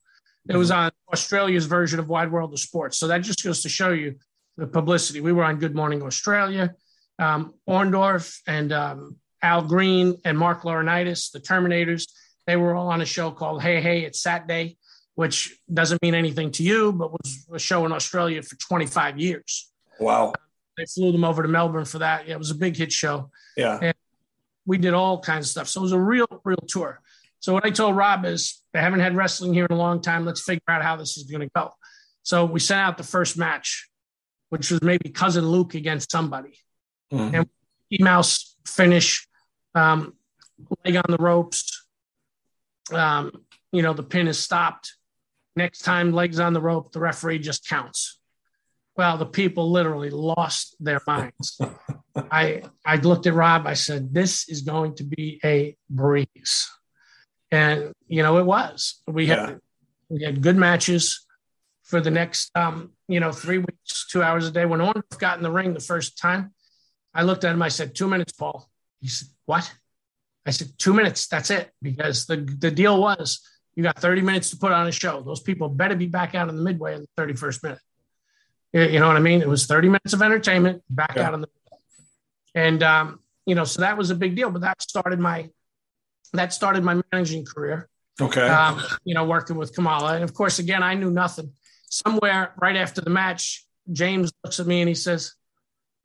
[0.50, 3.70] It was on Australia's version of Wide World of Sports, so that just goes to
[3.70, 4.16] show you
[4.58, 5.22] the publicity.
[5.22, 6.74] We were on Good Morning Australia,
[7.20, 12.10] um, Orndorff and um, Al Green and Marc Laurinaitis, the Terminators.
[12.48, 14.78] They were all on a show called Hey Hey It's Saturday,
[15.22, 19.72] which doesn't mean anything to you, but was a show in Australia for 25 years.
[20.00, 20.34] Wow.
[20.76, 22.28] They flew them over to Melbourne for that.
[22.28, 23.30] Yeah, it was a big hit show.
[23.56, 23.78] Yeah.
[23.80, 23.94] And
[24.66, 25.68] we did all kinds of stuff.
[25.68, 27.02] So it was a real, real tour.
[27.40, 30.26] So what I told Rob is they haven't had wrestling here in a long time.
[30.26, 31.70] Let's figure out how this is going to go.
[32.24, 33.92] So we sent out the first match,
[34.50, 36.58] which was maybe cousin Luke against somebody.
[37.14, 37.36] Mm-hmm.
[37.36, 37.48] And
[38.00, 39.28] Mouse finish,
[39.76, 40.16] um,
[40.84, 41.86] leg on the ropes.
[42.92, 44.96] Um, you know, the pin is stopped.
[45.56, 48.20] Next time, legs on the rope, the referee just counts.
[48.96, 51.60] Well, the people literally lost their minds.
[52.16, 53.68] I I looked at Rob.
[53.68, 56.70] I said, "This is going to be a breeze."
[57.52, 59.02] and you know it was.
[59.08, 59.56] We had yeah.
[60.10, 61.26] we had good matches
[61.84, 64.66] for the next um, you know three weeks, two hours a day.
[64.66, 66.54] When Orndorff got in the ring the first time,
[67.14, 67.62] I looked at him.
[67.62, 69.72] I said, two minutes, Paul." He said, "What?"
[70.46, 71.28] I said, two minutes.
[71.28, 73.42] That's it." Because the the deal was
[73.76, 75.22] you got 30 minutes to put on a show.
[75.22, 77.80] Those people better be back out in the midway in the 31st minute.
[78.74, 79.42] You know what I mean?
[79.42, 81.28] It was 30 minutes of entertainment, back yeah.
[81.28, 81.80] out in the midway.
[82.56, 84.50] and um, you know, so that was a big deal.
[84.50, 85.50] But that started my
[86.34, 87.90] that started my managing career.
[88.20, 88.48] Okay.
[88.48, 90.16] Um, you know, working with Kamala.
[90.16, 91.52] And of course, again, I knew nothing.
[91.90, 95.34] Somewhere right after the match, James looks at me and he says,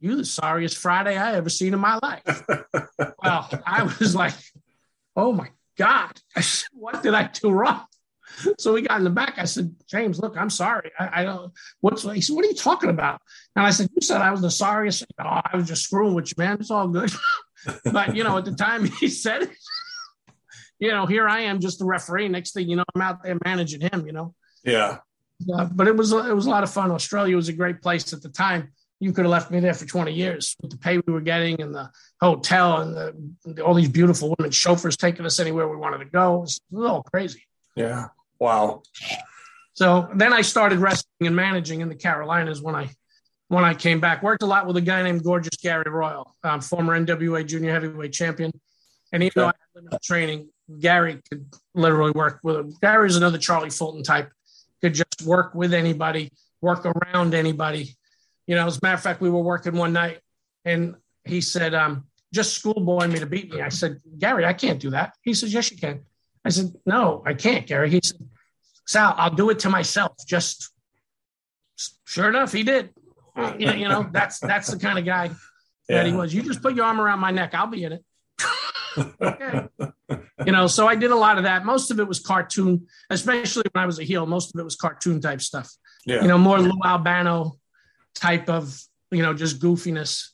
[0.00, 2.22] You the sorriest Friday I ever seen in my life.
[3.22, 4.34] well, I was like,
[5.14, 6.12] Oh my God.
[6.34, 7.84] I said, What did I do wrong?
[8.58, 9.34] So we got in the back.
[9.38, 10.90] I said, James, look, I'm sorry.
[10.98, 13.20] I, I don't what's he said, What are you talking about?
[13.54, 15.04] And I said, You said I was the sorriest.
[15.18, 16.58] Oh, I was just screwing with you, man.
[16.60, 17.12] It's all good.
[17.92, 19.50] but you know, at the time he said it,
[20.78, 22.28] you know, here I am just the referee.
[22.28, 24.34] Next thing you know, I'm out there managing him, you know.
[24.64, 24.98] Yeah.
[25.52, 26.90] Uh, but it was it was a lot of fun.
[26.90, 28.72] Australia was a great place at the time.
[28.98, 31.60] You could have left me there for 20 years with the pay we were getting
[31.60, 35.76] and the hotel and the, the, all these beautiful women chauffeurs taking us anywhere we
[35.76, 36.36] wanted to go.
[36.36, 37.42] It was, was all crazy.
[37.74, 38.06] Yeah.
[38.38, 38.82] Wow.
[39.74, 42.90] So then I started wrestling and managing in the Carolinas when I
[43.48, 44.22] when I came back.
[44.22, 48.12] Worked a lot with a guy named Gorgeous Gary Royal, um, former NWA Junior Heavyweight
[48.12, 48.50] Champion.
[49.12, 50.48] And even though I had limited training,
[50.80, 52.74] Gary could literally work with him.
[52.80, 54.30] Gary's another Charlie Fulton type,
[54.80, 57.94] could just work with anybody, work around anybody.
[58.46, 60.20] You know, as a matter of fact, we were working one night
[60.64, 63.60] and he said, um, just schoolboy me to beat me.
[63.60, 65.14] I said, Gary, I can't do that.
[65.22, 66.00] He says, Yes, you can.
[66.44, 67.90] I said, No, I can't, Gary.
[67.90, 68.18] He said,
[68.86, 70.12] Sal, I'll do it to myself.
[70.26, 70.70] Just
[72.04, 72.90] sure enough, he did.
[73.58, 75.30] You know, you know that's that's the kind of guy
[75.88, 75.98] yeah.
[75.98, 76.32] that he was.
[76.32, 78.04] You just put your arm around my neck, I'll be in it
[78.98, 79.68] okay.
[80.44, 81.64] You know, so I did a lot of that.
[81.64, 84.26] Most of it was cartoon, especially when I was a heel.
[84.26, 85.72] Most of it was cartoon type stuff.
[86.04, 86.22] Yeah.
[86.22, 87.58] You know, more Lou Albano
[88.16, 88.78] type of,
[89.10, 90.28] you know, just goofiness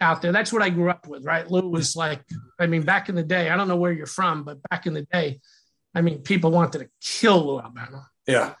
[0.00, 0.32] out there.
[0.32, 1.50] That's what I grew up with, right?
[1.50, 2.22] Lou was like,
[2.58, 4.94] I mean, back in the day, I don't know where you're from, but back in
[4.94, 5.40] the day,
[5.94, 8.02] I mean, people wanted to kill Lou Albano.
[8.26, 8.54] Yeah.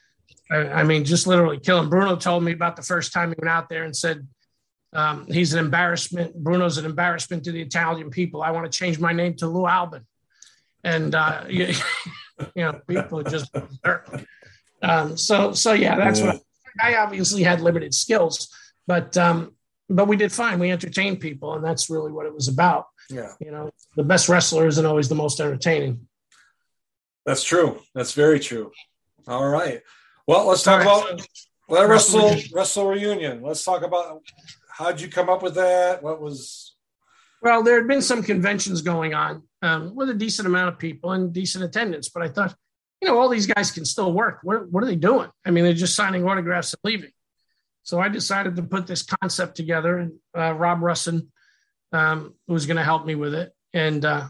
[0.50, 1.90] I, I mean, just literally kill him.
[1.90, 4.26] Bruno told me about the first time he went out there and said,
[4.92, 6.34] um, he's an embarrassment.
[6.36, 8.42] Bruno's an embarrassment to the Italian people.
[8.42, 10.06] I want to change my name to Lou Albin.
[10.84, 11.74] And, uh, you,
[12.54, 13.50] you know, people just,
[14.84, 16.26] Um, so so yeah, that's yeah.
[16.26, 16.42] what
[16.80, 18.48] I, obviously had limited skills,
[18.86, 19.54] but um,
[19.88, 20.58] but we did fine.
[20.58, 22.86] We entertained people, and that's really what it was about.
[23.10, 26.06] Yeah, you know, the best wrestler isn't always the most entertaining.
[27.26, 27.80] That's true.
[27.94, 28.72] That's very true.
[29.26, 29.80] All right.
[30.26, 31.26] Well, let's talk right, about
[31.68, 33.42] well, wrestle wrestle reunion.
[33.42, 34.22] Let's talk about
[34.70, 36.02] how'd you come up with that?
[36.02, 36.74] What was
[37.44, 41.12] well, there had been some conventions going on um, with a decent amount of people
[41.12, 42.56] and decent attendance, but I thought,
[43.00, 44.40] you know, all these guys can still work.
[44.42, 45.28] What, what are they doing?
[45.44, 47.10] I mean, they're just signing autographs and leaving.
[47.82, 51.28] So I decided to put this concept together, and uh, Rob Russen
[51.92, 53.52] um, was going to help me with it.
[53.74, 54.28] And uh,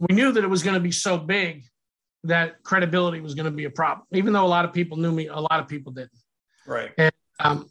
[0.00, 1.64] we knew that it was going to be so big
[2.24, 5.12] that credibility was going to be a problem, even though a lot of people knew
[5.12, 6.10] me, a lot of people didn't.
[6.66, 6.90] Right.
[6.96, 7.68] And um,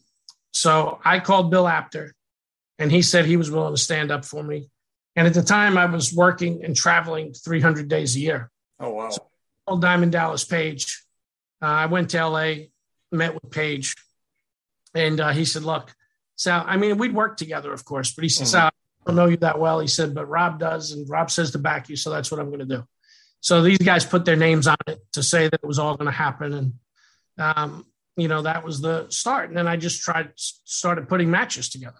[0.51, 2.13] so I called Bill Apter
[2.79, 4.69] and he said he was willing to stand up for me.
[5.15, 8.51] And at the time, I was working and traveling 300 days a year.
[8.79, 9.09] Oh, wow.
[9.09, 9.27] So
[9.67, 11.03] Called Diamond Dallas Page.
[11.61, 12.53] Uh, I went to LA,
[13.11, 13.95] met with Page,
[14.93, 15.93] and uh, he said, Look,
[16.35, 18.51] Sal, I mean, we'd work together, of course, but he said, mm-hmm.
[18.51, 18.71] Sal, I
[19.07, 19.79] don't know you that well.
[19.79, 21.95] He said, But Rob does, and Rob says to back you.
[21.95, 22.83] So that's what I'm going to do.
[23.43, 26.05] So these guys put their names on it to say that it was all going
[26.05, 26.53] to happen.
[26.53, 26.73] And,
[27.37, 29.49] um, you know, that was the start.
[29.49, 31.99] And then I just tried, started putting matches together.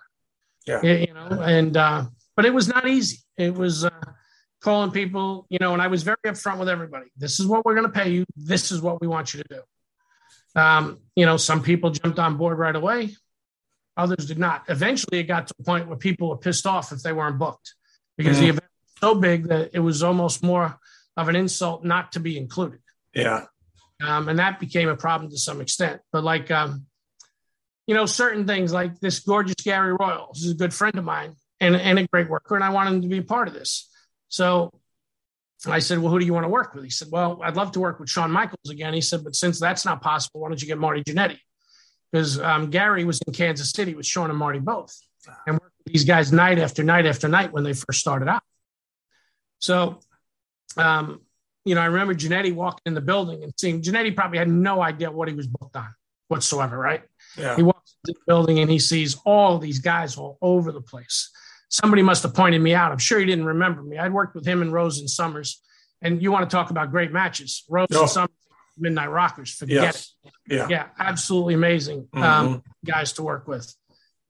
[0.66, 0.82] Yeah.
[0.82, 2.06] You know, and, uh,
[2.38, 3.18] but it was not easy.
[3.38, 3.90] It was uh,
[4.64, 7.08] calling people, you know, and I was very upfront with everybody.
[7.18, 8.26] This is what we're going to pay you.
[8.36, 10.60] This is what we want you to do.
[10.60, 13.16] Um, you know, some people jumped on board right away.
[13.98, 14.64] Others did not.
[14.70, 17.76] Eventually, it got to a point where people were pissed off if they weren't booked
[18.18, 18.44] because mm-hmm.
[18.44, 20.80] the event was so big that it was almost more
[21.18, 22.80] of an insult not to be included.
[23.14, 23.46] Yeah.
[24.02, 26.02] Um, and that became a problem to some extent.
[26.12, 26.86] But like, um,
[27.86, 31.36] you know, certain things like this gorgeous Gary Royal, is a good friend of mine
[31.60, 33.90] and, and a great worker, and I wanted him to be a part of this.
[34.34, 34.72] So
[35.68, 36.84] I said, Well, who do you want to work with?
[36.84, 38.96] He said, Well, I'd love to work with Shawn Michaels again.
[38.96, 41.38] He said, But since that's not possible, why don't you get Marty Jannetty?
[42.12, 45.00] Because um, Gary was in Kansas City with Shawn and Marty both
[45.46, 48.42] and worked with these guys night after night after night when they first started out.
[49.60, 50.00] So,
[50.78, 51.22] um,
[51.64, 54.82] you know, I remember Jannetty walking in the building and seeing Jannetty probably had no
[54.82, 55.94] idea what he was booked on
[56.28, 57.04] whatsoever, right?
[57.38, 57.56] Yeah.
[57.56, 61.30] He walks into the building and he sees all these guys all over the place.
[61.74, 62.92] Somebody must have pointed me out.
[62.92, 63.98] I'm sure he didn't remember me.
[63.98, 65.60] I'd worked with him and Rose and Summers.
[66.04, 67.64] And you want to talk about great matches.
[67.68, 68.02] Rose oh.
[68.02, 68.30] and Summers,
[68.78, 70.16] Midnight Rockers, forget yes.
[70.24, 70.32] it.
[70.48, 70.68] Yeah.
[70.70, 72.54] Yeah, absolutely amazing um, mm-hmm.
[72.54, 73.74] um, guys to work with.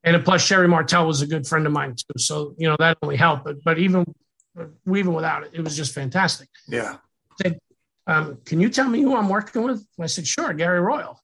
[0.05, 2.17] And plus, Sherri Martel was a good friend of mine too.
[2.17, 3.43] So, you know, that only helped.
[3.43, 4.05] But, but even,
[4.87, 6.47] even without it, it was just fantastic.
[6.69, 6.95] Yeah.
[7.41, 7.59] Said,
[8.07, 9.85] um, can you tell me who I'm working with?
[9.99, 11.19] I said, sure, Gary Royal.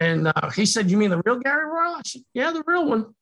[0.00, 1.96] And uh, he said, You mean the real Gary Royal?
[1.96, 3.14] I said, Yeah, the real one.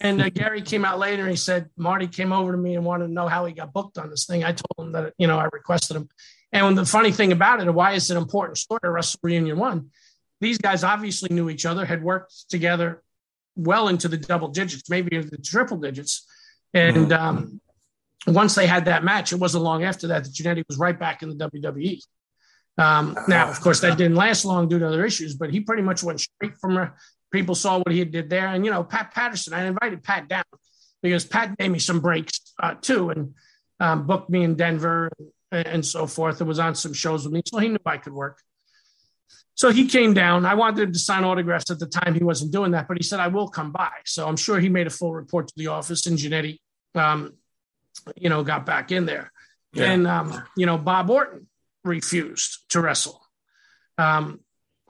[0.00, 2.84] And uh, Gary came out later and he said, Marty came over to me and
[2.84, 4.44] wanted to know how he got booked on this thing.
[4.44, 6.08] I told him that, you know, I requested him.
[6.52, 9.90] And the funny thing about it, why is it important story of Wrestle Reunion One?
[10.40, 13.02] These guys obviously knew each other, had worked together
[13.56, 16.26] well into the double digits, maybe the triple digits.
[16.72, 17.12] And mm-hmm.
[17.12, 17.60] um,
[18.26, 21.22] once they had that match, it wasn't long after that that Jannetty was right back
[21.22, 22.00] in the WWE.
[22.76, 25.82] Um, now, of course, that didn't last long due to other issues, but he pretty
[25.82, 26.94] much went straight from her.
[27.34, 28.46] People saw what he did there.
[28.46, 30.44] And, you know, Pat Patterson, I invited Pat down
[31.02, 33.34] because Pat gave me some breaks uh, too and
[33.80, 35.10] um, booked me in Denver
[35.50, 36.40] and, and so forth.
[36.40, 37.42] It was on some shows with me.
[37.44, 38.38] So he knew I could work.
[39.56, 40.46] So he came down.
[40.46, 42.14] I wanted him to sign autographs at the time.
[42.14, 43.90] He wasn't doing that, but he said, I will come by.
[44.04, 46.58] So I'm sure he made a full report to the office and Jannetty,
[46.94, 47.32] um,
[48.16, 49.32] you know, got back in there.
[49.72, 49.90] Yeah.
[49.90, 51.48] And, um, you know, Bob Orton
[51.82, 53.20] refused to wrestle.
[53.98, 54.38] Um,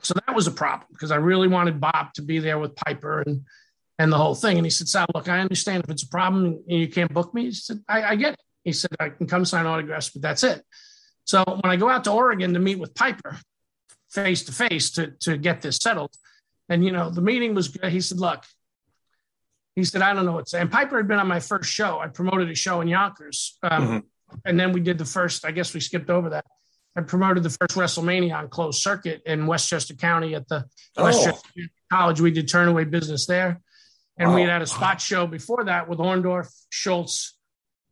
[0.05, 3.21] so that was a problem because I really wanted Bob to be there with Piper
[3.21, 3.41] and
[3.97, 4.57] and the whole thing.
[4.57, 7.33] And he said, Sal, look, I understand if it's a problem and you can't book
[7.33, 7.45] me.
[7.45, 8.39] He said, I, I get it.
[8.63, 10.61] He said, I can come sign autographs, but that's it.
[11.23, 13.39] So when I go out to Oregon to meet with Piper
[14.09, 16.13] face to face to to get this settled,
[16.69, 17.91] and you know, the meeting was good.
[17.91, 18.43] He said, look,
[19.75, 20.61] he said, I don't know what to say.
[20.61, 21.99] And Piper had been on my first show.
[21.99, 23.57] I promoted a show in Yonkers.
[23.63, 23.97] Um, mm-hmm.
[24.45, 26.45] And then we did the first, I guess we skipped over that.
[26.95, 30.65] I promoted the first WrestleMania on closed circuit in Westchester County at the
[30.97, 31.03] oh.
[31.03, 31.49] Westchester
[31.91, 32.21] College.
[32.21, 33.61] We did turnaway business there.
[34.17, 34.35] And wow.
[34.35, 37.37] we had had a spot show before that with Orndorff, Schultz,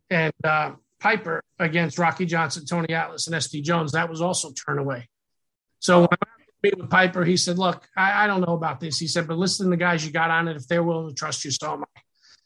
[0.09, 3.91] and uh, Piper against Rocky Johnson, Tony Atlas, and SD Jones.
[3.91, 5.03] That was also turnaway.
[5.80, 6.27] So when I
[6.63, 8.97] met with Piper, he said, Look, I, I, don't know about this.
[8.97, 10.55] He said, But listen to the guys you got on it.
[10.55, 12.01] If they're willing to trust you, so am I.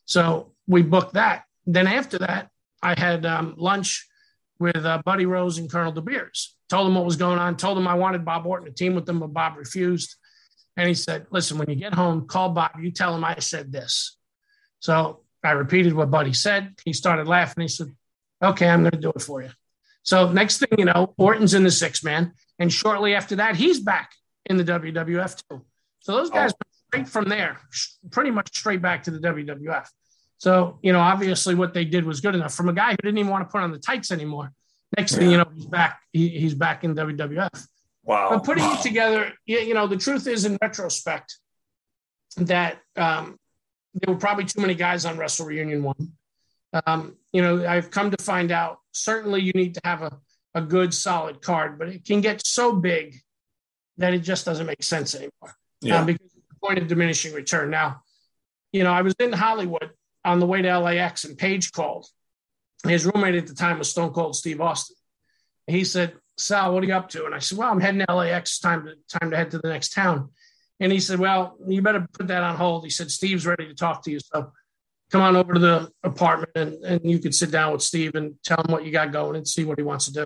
[0.06, 1.44] So we booked that.
[1.68, 2.50] Then after that,
[2.82, 4.08] I had um, lunch
[4.60, 6.57] with uh, Buddy Rose and Colonel De Beers.
[6.70, 7.56] Told him what was going on.
[7.56, 10.16] Told him I wanted Bob Orton to team with them, but Bob refused.
[10.76, 12.72] And he said, "Listen, when you get home, call Bob.
[12.80, 14.18] You tell him I said this."
[14.80, 16.76] So I repeated what Buddy said.
[16.84, 17.62] He started laughing.
[17.62, 17.96] He said,
[18.44, 19.50] "Okay, I'm going to do it for you."
[20.04, 23.80] So next thing you know, Orton's in the six man, and shortly after that, he's
[23.80, 24.12] back
[24.46, 25.66] in the WWF too.
[26.00, 26.68] So those guys oh.
[26.88, 27.60] straight from there,
[28.12, 29.88] pretty much straight back to the WWF.
[30.38, 33.18] So, you know, obviously what they did was good enough from a guy who didn't
[33.18, 34.54] even want to put on the tights anymore.
[34.96, 35.20] Next yeah.
[35.20, 36.02] thing you know, he's back.
[36.14, 37.68] He, he's back in WWF.
[38.04, 38.30] Wow.
[38.30, 38.76] But putting wow.
[38.76, 41.38] it together, you know, the truth is, in retrospect,
[42.38, 43.38] that um,
[43.94, 46.14] there were probably too many guys on Wrestle Reunion One.
[46.86, 50.18] Um, you know, I've come to find out certainly you need to have a,
[50.54, 53.18] a good, solid card, but it can get so big
[53.98, 55.56] that it just doesn't make sense anymore.
[55.82, 56.00] Yeah.
[56.00, 57.70] Um, because the point of diminishing return.
[57.70, 58.02] Now,
[58.72, 59.92] you know, I was in Hollywood
[60.24, 62.08] on the way to LAX and Page called.
[62.86, 64.96] His roommate at the time was Stone Cold Steve Austin.
[65.66, 67.26] He said, Sal, what are you up to?
[67.26, 68.60] And I said, Well, I'm heading to LAX.
[68.60, 70.30] Time to time to head to the next town.
[70.80, 72.84] And he said, Well, you better put that on hold.
[72.84, 74.20] He said, Steve's ready to talk to you.
[74.20, 74.52] So
[75.12, 78.36] come on over to the apartment and, and you can sit down with Steve and
[78.44, 80.26] tell him what you got going and see what he wants to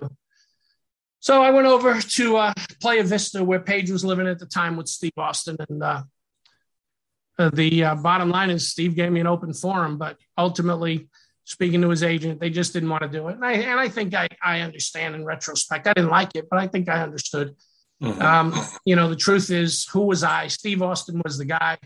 [1.20, 4.76] So I went over to uh, Playa Vista where Page was living at the time
[4.76, 5.56] with Steve Austin.
[5.68, 6.02] And uh,
[7.38, 11.08] uh, the uh, bottom line is Steve gave me an open forum, but ultimately,
[11.44, 13.34] speaking to his agent, they just didn't want to do it.
[13.34, 15.86] And I, and I think I, I understand in retrospect.
[15.86, 17.56] I didn't like it, but I think I understood.
[18.02, 18.22] Mm-hmm.
[18.22, 20.48] Um, you know, the truth is, who was I?
[20.48, 21.78] Steve Austin was the guy.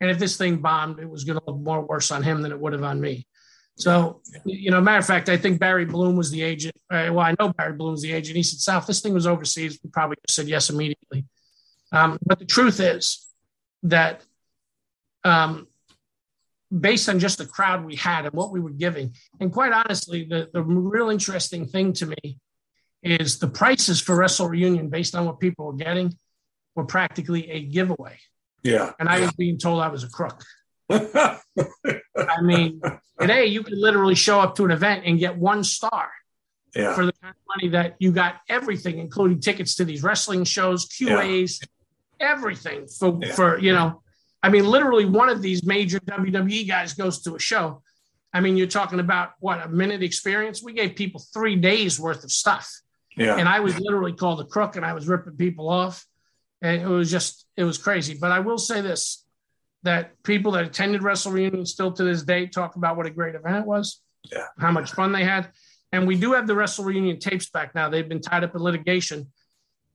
[0.00, 2.52] And if this thing bombed, it was going to look more worse on him than
[2.52, 3.26] it would have on me.
[3.76, 6.74] So, you know, matter of fact, I think Barry Bloom was the agent.
[6.90, 8.36] Uh, well, I know Barry Bloom was the agent.
[8.36, 9.78] He said, South, this thing was overseas.
[9.82, 11.24] We probably just said yes immediately.
[11.92, 13.26] Um, but the truth is
[13.84, 14.22] that
[15.24, 15.66] um,
[16.78, 20.24] based on just the crowd we had and what we were giving, and quite honestly,
[20.24, 22.38] the, the real interesting thing to me
[23.02, 26.14] is the prices for Wrestle Reunion based on what people were getting
[26.74, 28.18] were practically a giveaway.
[28.62, 28.92] Yeah.
[28.98, 29.26] And I yeah.
[29.26, 30.42] was being told I was a crook.
[30.90, 32.80] I mean,
[33.18, 36.10] today you could literally show up to an event and get one star
[36.74, 36.94] yeah.
[36.94, 40.86] for the kind of money that you got everything, including tickets to these wrestling shows,
[40.88, 42.28] QAs, yeah.
[42.28, 44.02] everything for, for, you know,
[44.42, 47.82] I mean, literally one of these major WWE guys goes to a show.
[48.32, 50.62] I mean, you're talking about what a minute experience.
[50.62, 52.72] We gave people three days worth of stuff.
[53.16, 53.36] Yeah.
[53.36, 56.06] And I was literally called a crook and I was ripping people off.
[56.62, 58.16] And it was just, it was crazy.
[58.18, 59.24] But I will say this
[59.82, 63.34] that people that attended Wrestle Reunion still to this day talk about what a great
[63.34, 64.44] event it was, yeah.
[64.58, 65.50] how much fun they had.
[65.92, 67.88] And we do have the Wrestle Reunion tapes back now.
[67.88, 69.32] They've been tied up in litigation.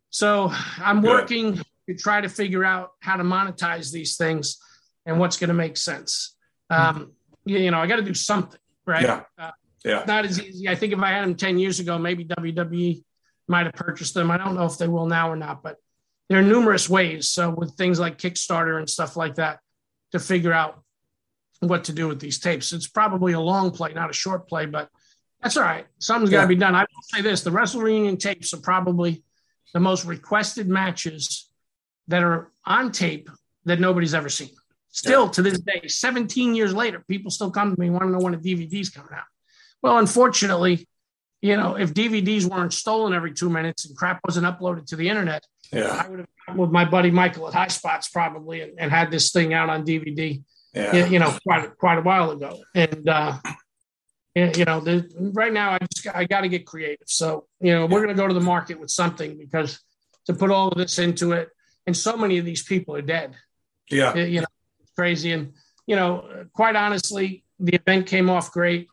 [0.09, 1.09] So I'm Good.
[1.09, 4.57] working to try to figure out how to monetize these things
[5.05, 6.35] and what's going to make sense.
[6.69, 7.13] Um,
[7.45, 9.03] you, you know, I got to do something, right?
[9.03, 9.23] Yeah.
[9.37, 9.51] Uh,
[9.83, 10.03] yeah.
[10.07, 10.67] Not as easy.
[10.67, 13.03] I think if I had them 10 years ago, maybe WWE
[13.47, 14.31] might have purchased them.
[14.31, 15.77] I don't know if they will now or not, but
[16.27, 17.29] there are numerous ways.
[17.29, 19.59] So with things like Kickstarter and stuff like that,
[20.11, 20.81] to figure out
[21.59, 22.73] what to do with these tapes.
[22.73, 24.89] It's probably a long play, not a short play, but
[25.41, 25.85] that's all right.
[25.99, 26.75] Something's got to be done.
[26.75, 29.23] I will say this: the Wrestle Reunion tapes are probably
[29.73, 31.49] the most requested matches
[32.07, 33.29] that are on tape
[33.65, 34.49] that nobody's ever seen.
[34.89, 35.31] Still yeah.
[35.31, 38.33] to this day, 17 years later, people still come to me want to know when
[38.33, 39.25] a DVD's coming out.
[39.81, 40.87] Well, unfortunately,
[41.41, 45.09] you know, if DVDs weren't stolen every two minutes and crap wasn't uploaded to the
[45.09, 46.03] internet, yeah.
[46.03, 49.11] I would have come with my buddy Michael at High Spots probably and, and had
[49.11, 50.41] this thing out on DVD,
[50.73, 51.05] yeah.
[51.05, 52.57] you know, quite quite a while ago.
[52.73, 53.37] And uh,
[54.35, 57.07] you know, the, right now I just I got to get creative.
[57.07, 59.79] So you know, we're going to go to the market with something because
[60.25, 61.49] to put all of this into it,
[61.87, 63.35] and so many of these people are dead.
[63.89, 64.47] Yeah, you know,
[64.81, 65.31] it's crazy.
[65.31, 65.53] And
[65.87, 68.87] you know, quite honestly, the event came off great.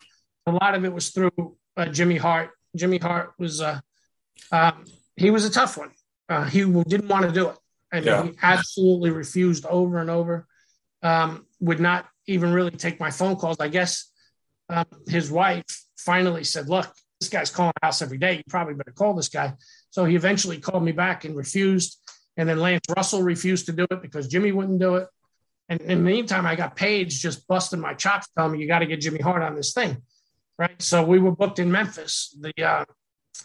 [0.46, 2.50] A lot of it was through uh, Jimmy Hart.
[2.76, 3.80] Jimmy Hart was uh,
[4.50, 4.84] um,
[5.16, 5.90] he was a tough one.
[6.28, 7.56] Uh, he didn't want to do it,
[7.92, 8.24] and yeah.
[8.24, 10.46] he absolutely refused over and over.
[11.02, 13.56] Um, would not even really take my phone calls.
[13.58, 14.10] I guess
[14.68, 15.64] um, his wife
[15.96, 18.36] finally said, "Look, this guy's calling the house every day.
[18.36, 19.54] You probably better call this guy."
[19.90, 21.98] So he eventually called me back and refused.
[22.36, 25.08] And then Lance Russell refused to do it because Jimmy wouldn't do it.
[25.68, 28.80] And in the meantime, I got Page just busting my chops, telling me you got
[28.80, 30.02] to get Jimmy Hart on this thing,
[30.58, 30.80] right?
[30.82, 32.36] So we were booked in Memphis.
[32.38, 32.84] The uh,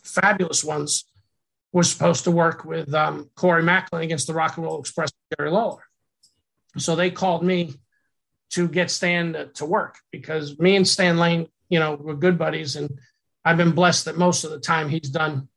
[0.04, 1.06] fabulous ones
[1.72, 5.52] were supposed to work with um, Corey Maclin against the Rock and Roll Express, Jerry
[5.52, 5.84] Lawler.
[6.78, 7.76] So they called me
[8.52, 12.76] to get Stan to work because me and Stan Lane, you know, were good buddies,
[12.76, 13.00] and
[13.44, 15.50] I've been blessed that most of the time he's done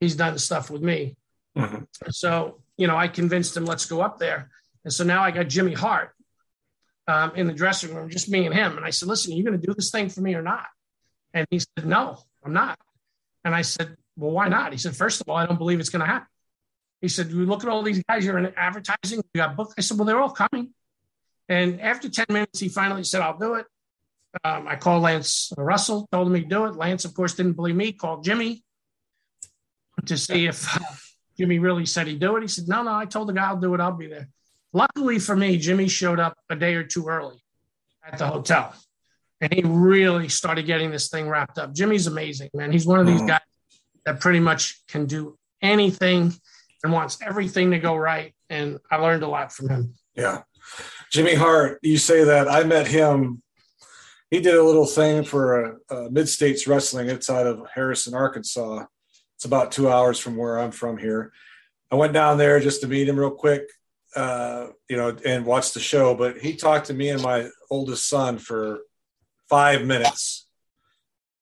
[0.00, 1.16] he's done stuff with me.
[1.56, 1.84] Mm-hmm.
[2.10, 4.50] So you know, I convinced him, let's go up there.
[4.84, 6.14] And so now I got Jimmy Hart
[7.06, 8.76] um, in the dressing room, just me and him.
[8.76, 10.66] And I said, listen, are you going to do this thing for me or not?
[11.34, 12.78] And he said, no, I'm not.
[13.44, 14.72] And I said, well, why not?
[14.72, 16.28] He said, first of all, I don't believe it's going to happen.
[17.00, 19.74] He said, you look at all these guys, you're in advertising, you got booked.
[19.76, 20.72] I said, well, they're all coming.
[21.48, 23.66] And after 10 minutes, he finally said, I'll do it.
[24.44, 26.76] Um, I called Lance Russell, told him he'd do it.
[26.76, 28.64] Lance, of course, didn't believe me, called Jimmy
[30.06, 30.78] to see if
[31.42, 32.42] Jimmy really said he'd do it.
[32.42, 33.80] He said, no, no, I told the guy I'll do it.
[33.80, 34.28] I'll be there.
[34.72, 37.42] Luckily for me, Jimmy showed up a day or two early
[38.06, 38.74] at the hotel
[39.42, 41.74] and he really started getting this thing wrapped up.
[41.74, 42.70] Jimmy's amazing, man.
[42.70, 43.26] He's one of these mm-hmm.
[43.26, 43.40] guys
[44.06, 46.32] that pretty much can do anything
[46.84, 48.32] and wants everything to go right.
[48.48, 49.94] And I learned a lot from him.
[50.14, 50.42] Yeah.
[51.10, 52.48] Jimmy Hart, you say that.
[52.48, 53.42] I met him.
[54.30, 58.84] He did a little thing for a, a mid states wrestling outside of Harrison, Arkansas.
[59.42, 61.32] It's about two hours from where I'm from here.
[61.90, 63.64] I went down there just to meet him real quick,
[64.14, 66.14] uh, you know, and watch the show.
[66.14, 68.82] But he talked to me and my oldest son for
[69.48, 70.46] five minutes.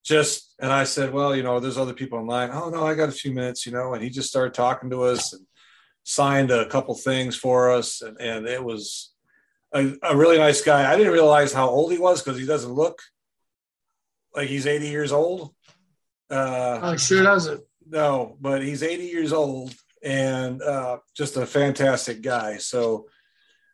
[0.03, 2.49] Just, and I said, well, you know, there's other people online.
[2.51, 5.03] Oh, no, I got a few minutes, you know, and he just started talking to
[5.03, 5.45] us and
[6.03, 8.01] signed a couple things for us.
[8.01, 9.13] And, and it was
[9.75, 10.91] a, a really nice guy.
[10.91, 12.99] I didn't realize how old he was because he doesn't look
[14.35, 15.55] like he's 80 years old.
[16.31, 17.63] Uh, oh, sure doesn't.
[17.91, 22.59] No, but he's 80 years old and uh, just a fantastic guy.
[22.59, 23.09] So,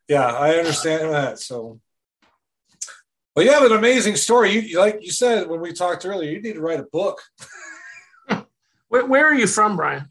[0.09, 1.39] yeah, I understand that.
[1.39, 1.81] So,
[3.35, 4.53] well, you have an amazing story.
[4.53, 7.21] You, like you said when we talked earlier, you need to write a book.
[8.89, 10.09] where, where, are you from, Brian?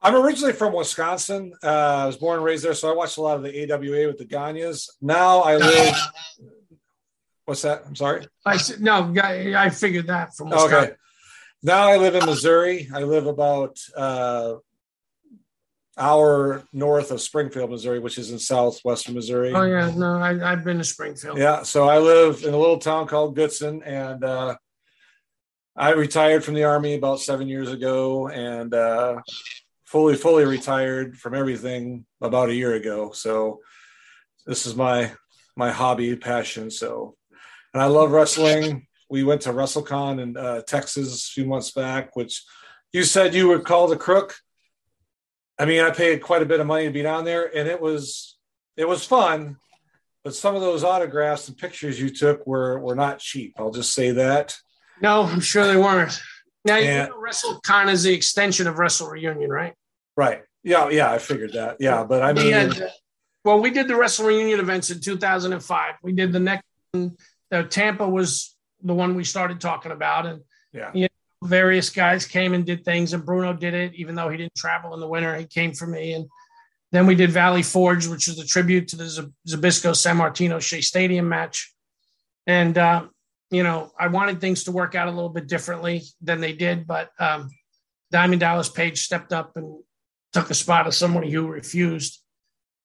[0.00, 1.52] I'm originally from Wisconsin.
[1.62, 4.06] Uh, I was born and raised there, so I watched a lot of the AWA
[4.06, 4.88] with the Gagnes.
[5.02, 5.96] Now I live.
[7.46, 7.82] What's that?
[7.84, 8.28] I'm sorry.
[8.46, 9.12] I said no.
[9.20, 10.78] I figured that from Wisconsin.
[10.78, 10.94] Okay.
[11.62, 12.88] Now I live in Missouri.
[12.94, 14.54] I live about uh,
[15.98, 19.52] hour north of Springfield, Missouri, which is in southwestern Missouri.
[19.52, 21.38] Oh yeah, no, I, have been to Springfield.
[21.38, 24.56] Yeah, so I live in a little town called Goodson, and uh,
[25.76, 29.20] I retired from the army about seven years ago, and uh,
[29.84, 33.12] fully, fully retired from everything about a year ago.
[33.12, 33.60] So
[34.46, 35.12] this is my
[35.56, 36.70] my hobby, passion.
[36.70, 37.16] So,
[37.74, 38.86] and I love wrestling.
[39.10, 42.44] We went to WrestleCon in uh, Texas a few months back, which
[42.92, 44.36] you said you were called a crook.
[45.58, 47.80] I mean, I paid quite a bit of money to be down there, and it
[47.80, 48.38] was
[48.76, 49.56] it was fun.
[50.22, 53.54] But some of those autographs and pictures you took were were not cheap.
[53.58, 54.56] I'll just say that.
[55.02, 56.20] No, I'm sure they weren't.
[56.64, 59.74] Now you and, know WrestleCon is the extension of Wrestle Reunion, right?
[60.16, 60.42] Right.
[60.62, 60.88] Yeah.
[60.90, 61.10] Yeah.
[61.10, 61.76] I figured that.
[61.80, 62.92] Yeah, but I mean, had,
[63.44, 65.94] well, we did the Wrestle Reunion events in 2005.
[66.02, 66.64] We did the next.
[66.92, 71.08] The Tampa was the one we started talking about, and yeah, you
[71.42, 74.94] various guys came and did things, and Bruno did it, even though he didn't travel
[74.94, 75.34] in the winter.
[75.36, 76.26] He came for me, and
[76.92, 80.80] then we did Valley Forge, which is a tribute to the Zbyszko san martino Shea
[80.80, 81.72] Stadium match,
[82.46, 83.06] and uh,
[83.50, 86.86] you know I wanted things to work out a little bit differently than they did,
[86.86, 87.48] but um,
[88.10, 89.82] Diamond Dallas Page stepped up and
[90.32, 92.20] took a spot of somebody who refused.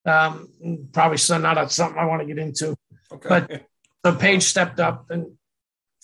[0.06, 2.76] Um, probably not something I want to get into,
[3.12, 3.28] okay.
[3.28, 3.64] but
[4.06, 5.36] so Page stepped up and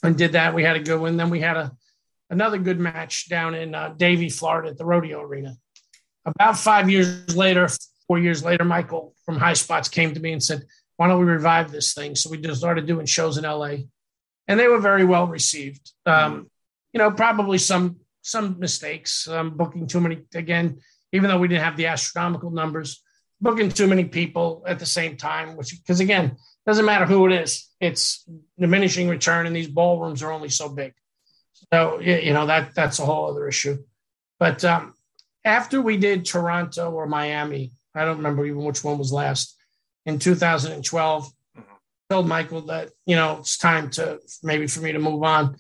[0.04, 0.54] and did that.
[0.54, 1.18] We had a good one.
[1.18, 1.72] Then we had a
[2.30, 5.58] another good match down in uh, Davie, Florida at the rodeo arena.
[6.26, 7.68] About five years later,
[8.08, 10.64] four years later, Michael from High Spots came to me and said,
[10.98, 12.16] why don't we revive this thing?
[12.16, 13.76] So we just started doing shows in LA
[14.48, 15.92] and they were very well received.
[16.06, 16.50] Um,
[16.94, 20.80] you know, probably some, some mistakes, um, booking too many, again,
[21.12, 23.04] even though we didn't have the astronomical numbers,
[23.42, 27.34] booking too many people at the same time, which, because again, doesn't matter who it
[27.34, 28.24] is, it's
[28.60, 30.94] diminishing return and these ballrooms are only so big.
[31.74, 33.78] So you know that that's a whole other issue.
[34.40, 34.94] But um,
[35.46, 39.56] after we did Toronto or Miami, I don't remember even which one was last
[40.06, 41.26] in 2012.
[41.26, 41.62] Mm-hmm.
[42.10, 45.56] Told Michael that you know it's time to maybe for me to move on.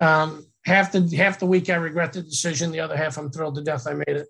[0.00, 2.72] Um, half the half the week I regret the decision.
[2.72, 4.28] The other half I'm thrilled to death I made it.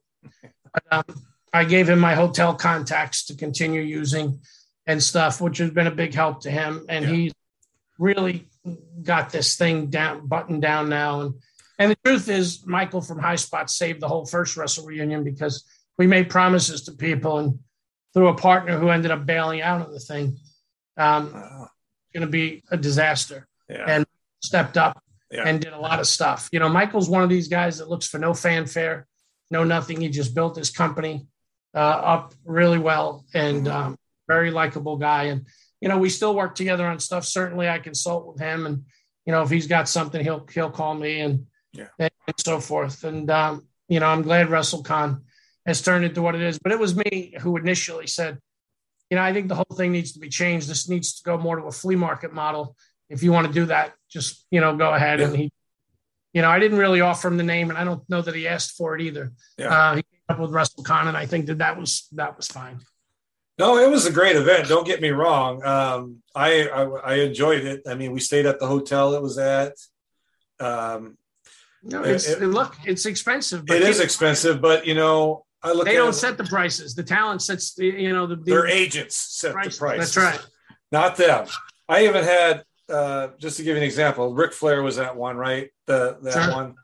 [0.73, 1.23] But, um,
[1.55, 4.41] I gave him my hotel contacts to continue using
[4.87, 6.85] and stuff, which has been a big help to him.
[6.89, 7.11] And yeah.
[7.13, 7.33] he's
[7.99, 8.49] really
[9.03, 11.21] got this thing down, buttoned down now.
[11.23, 11.35] And
[11.79, 15.65] and the truth is, Michael from High Spot saved the whole first Wrestle reunion because
[15.99, 17.59] we made promises to people, and
[18.15, 20.39] through a partner who ended up bailing out of the thing,
[20.97, 21.69] um, wow.
[22.13, 23.49] going to be a disaster.
[23.69, 23.85] Yeah.
[23.89, 24.07] And
[24.43, 25.45] stepped up yeah.
[25.47, 26.49] and did a lot of stuff.
[26.53, 29.07] You know, Michael's one of these guys that looks for no fanfare,
[29.51, 30.01] no nothing.
[30.01, 31.27] He just built his company
[31.75, 33.77] uh, up really well and mm-hmm.
[33.77, 33.99] um,
[34.29, 35.25] very likable guy.
[35.25, 35.47] And
[35.81, 37.25] you know, we still work together on stuff.
[37.25, 38.85] Certainly, I consult with him, and
[39.27, 41.89] you know, if he's got something, he'll he'll call me and yeah.
[41.99, 43.05] and, so forth.
[43.05, 45.23] And um, you know, I'm glad Russell WrestleCon
[45.67, 46.59] has turned into what it is.
[46.59, 48.39] But it was me who initially said,
[49.11, 50.69] you know, I think the whole thing needs to be changed.
[50.69, 52.77] This needs to go more to a flea market model.
[53.11, 55.21] If you want to do that, just you know, go ahead.
[55.21, 55.27] Yeah.
[55.27, 55.53] And he,
[56.33, 58.49] you know, I didn't really offer him the name, and I don't know that he
[58.49, 59.33] asked for it either.
[59.59, 59.69] Yeah.
[59.69, 62.81] Uh, he came up with WrestleCon, and I think that that was that was fine.
[63.59, 64.69] No, it was a great event.
[64.69, 65.63] Don't get me wrong.
[65.65, 67.83] Um, I, I, I enjoyed it.
[67.87, 69.75] I mean, we stayed at the hotel it was at.
[70.59, 71.19] Um,
[71.83, 73.65] no, it's, it, look, it's expensive.
[73.69, 76.95] It is expensive, but you know, I look they don't it- set the prices.
[76.95, 79.77] The talent sets the you know the, the their agents set price.
[79.77, 79.99] the price.
[79.99, 80.47] That's right.
[80.91, 81.47] Not them.
[81.89, 84.33] I even had uh, just to give you an example.
[84.33, 85.71] Ric Flair was at one, right?
[85.87, 86.53] The that Sure.
[86.53, 86.75] one.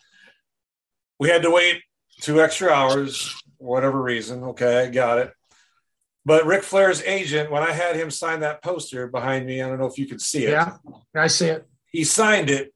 [1.21, 1.83] We had to wait
[2.21, 4.43] two extra hours, whatever reason.
[4.45, 5.33] Okay, I got it.
[6.29, 9.79] But Ric Flair's agent, when I had him sign that poster behind me, I don't
[9.79, 10.51] know if you could see it.
[10.51, 10.77] Yeah,
[11.15, 11.67] I see it.
[11.91, 12.75] He signed it,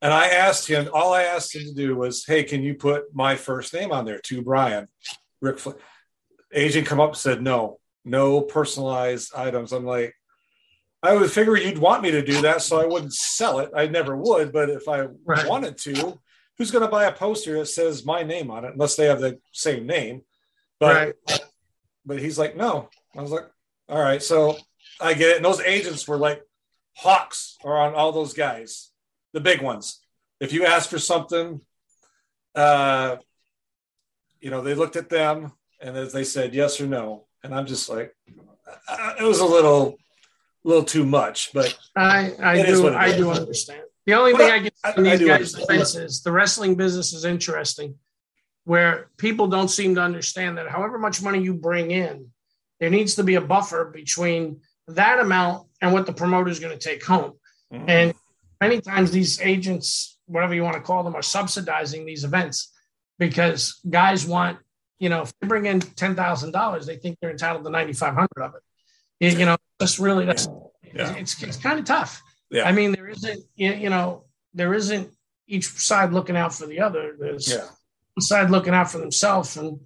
[0.00, 0.88] and I asked him.
[0.94, 4.04] All I asked him to do was, "Hey, can you put my first name on
[4.04, 4.86] there to Brian?"
[5.40, 5.74] Ric Flair.
[6.52, 10.14] Agent come up and said, "No, no personalized items." I'm like,
[11.02, 13.72] I would figure you'd want me to do that, so I wouldn't sell it.
[13.74, 15.48] I never would, but if I Right.
[15.48, 16.20] wanted to,
[16.58, 19.20] who's going to buy a poster that says my name on it unless they have
[19.20, 20.22] the same name?
[20.78, 21.40] But right.
[22.06, 22.88] But he's like, no.
[23.16, 23.44] I was like,
[23.88, 24.56] all right, so
[25.00, 25.36] I get it.
[25.36, 26.42] And those agents were like
[26.96, 28.90] hawks are on all those guys,
[29.32, 30.00] the big ones.
[30.40, 31.60] If you ask for something,
[32.54, 33.16] uh,
[34.40, 37.66] you know, they looked at them and as they said yes or no, and I'm
[37.66, 38.14] just like,
[38.88, 39.96] uh, it was a little,
[40.64, 43.16] little too much, but I I do I is.
[43.16, 43.82] do understand.
[44.06, 46.74] The only But thing I- I get from I these guys' defense is the wrestling
[46.74, 47.94] business is interesting,
[48.64, 52.28] where people don't seem to understand that however much money you bring in,
[52.80, 56.76] there needs to be a buffer between that amount and what the promoter is going
[56.76, 57.32] to take home.
[57.72, 57.88] Mm-hmm.
[57.88, 58.14] And
[58.60, 62.72] many times these agents, whatever you want to call them, are subsidizing these events
[63.18, 64.58] because guys want,
[64.98, 67.92] you know, if they bring in ten thousand dollars, they think they're entitled to ninety
[67.92, 68.62] five hundred of it.
[69.20, 70.48] You, you know, that's really that's
[70.94, 71.14] Yeah.
[71.14, 72.22] it's it's kind of tough.
[72.50, 72.68] Yeah.
[72.68, 75.10] I mean, there isn't you know there isn't
[75.46, 77.16] each side looking out for the other.
[77.18, 77.66] There's yeah,
[78.20, 79.80] side looking out for themselves, and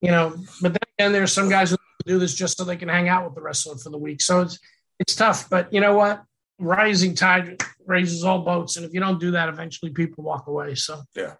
[0.00, 2.88] you know, but then again, there's some guys who do this just so they can
[2.88, 4.22] hang out with the wrestler for the week.
[4.22, 4.58] So it's
[4.98, 5.48] it's tough.
[5.48, 6.24] But you know what?
[6.58, 10.74] Rising tide raises all boats, and if you don't do that, eventually people walk away.
[10.74, 11.34] So yeah.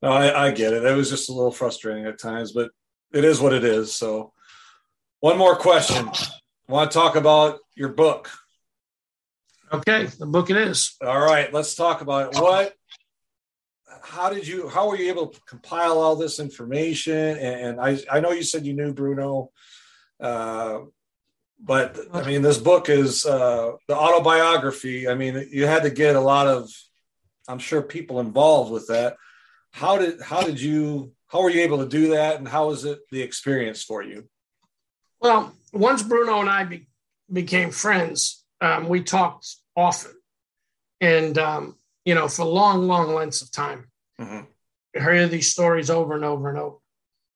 [0.00, 0.84] no, I, I get it.
[0.84, 2.70] It was just a little frustrating at times, but
[3.12, 3.94] it is what it is.
[3.94, 4.32] So,
[5.20, 6.08] one more question.
[6.08, 8.30] I want to talk about your book.
[9.72, 10.96] okay, the book it is.
[11.04, 12.40] All right, let's talk about it.
[12.40, 12.74] What,
[14.02, 17.14] how did you, how were you able to compile all this information?
[17.14, 19.50] And, and I, I know you said you knew Bruno,
[20.20, 20.80] uh,
[21.58, 25.08] but I mean, this book is uh, the autobiography.
[25.08, 26.70] I mean, you had to get a lot of,
[27.48, 29.16] I'm sure, people involved with that.
[29.70, 32.38] How did, how did you, how were you able to do that?
[32.38, 34.28] And how was it the experience for you?
[35.20, 36.88] Well, once Bruno and I be,
[37.32, 40.12] became friends, um, we talked often,
[41.00, 43.90] and um, you know, for long, long lengths of time.
[44.22, 44.46] Mhm.
[44.96, 46.76] I heard these stories over and over and over.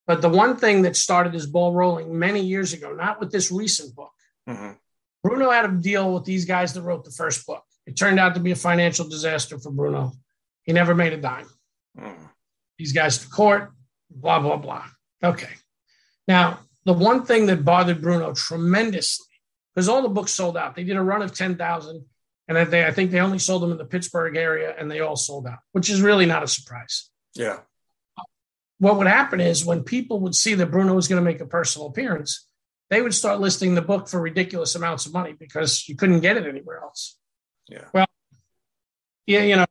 [0.06, 3.50] But the one thing that started this ball rolling many years ago, not with this
[3.50, 4.12] recent book,
[4.48, 4.78] Mhm.
[5.22, 7.64] Bruno had a deal with these guys that wrote the first book.
[7.86, 10.12] It turned out to be a financial disaster for Bruno.
[10.62, 11.48] He never made a dime.
[11.98, 12.30] Mhm.
[12.78, 13.72] These guys to court,
[14.10, 14.86] blah, blah, blah.
[15.22, 15.54] Okay.
[16.28, 19.26] Now, the one thing that bothered Bruno tremendously,
[19.74, 20.76] because all the books sold out.
[20.76, 22.06] They did a run of 10,000,
[22.48, 25.16] and they, I think they only sold them in the Pittsburgh area, and they all
[25.16, 27.10] sold out, which is really not a surprise.
[27.34, 27.58] Yeah.
[28.78, 31.46] What would happen is when people would see that Bruno was going to make a
[31.46, 32.46] personal appearance,
[32.90, 36.36] they would start listing the book for ridiculous amounts of money because you couldn't get
[36.36, 37.18] it anywhere else.
[37.68, 37.84] Yeah.
[37.92, 38.06] Well,
[39.26, 39.66] yeah, you know,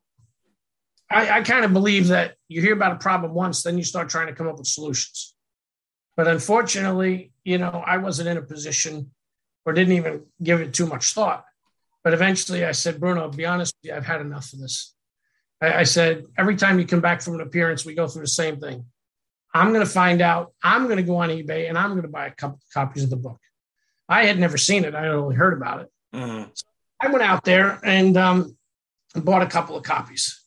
[1.09, 4.09] I, I kind of believe that you hear about a problem once, then you start
[4.09, 5.33] trying to come up with solutions.
[6.17, 9.11] But unfortunately, you know, I wasn't in a position
[9.65, 11.45] or didn't even give it too much thought.
[12.05, 14.93] But eventually I said, Bruno, be honest with you, I've had enough of this.
[15.59, 18.27] I, I said, every time you come back from an appearance, we go through the
[18.27, 18.85] same thing.
[19.55, 20.53] I'm going to find out.
[20.61, 23.09] I'm going to go on eBay and I'm going to buy a couple copies of
[23.09, 23.39] the book.
[24.07, 24.93] I had never seen it.
[24.93, 25.91] I had only heard about it.
[26.13, 26.63] Mhm.
[27.01, 28.55] I went out there and um,
[29.15, 30.43] bought a couple of copies.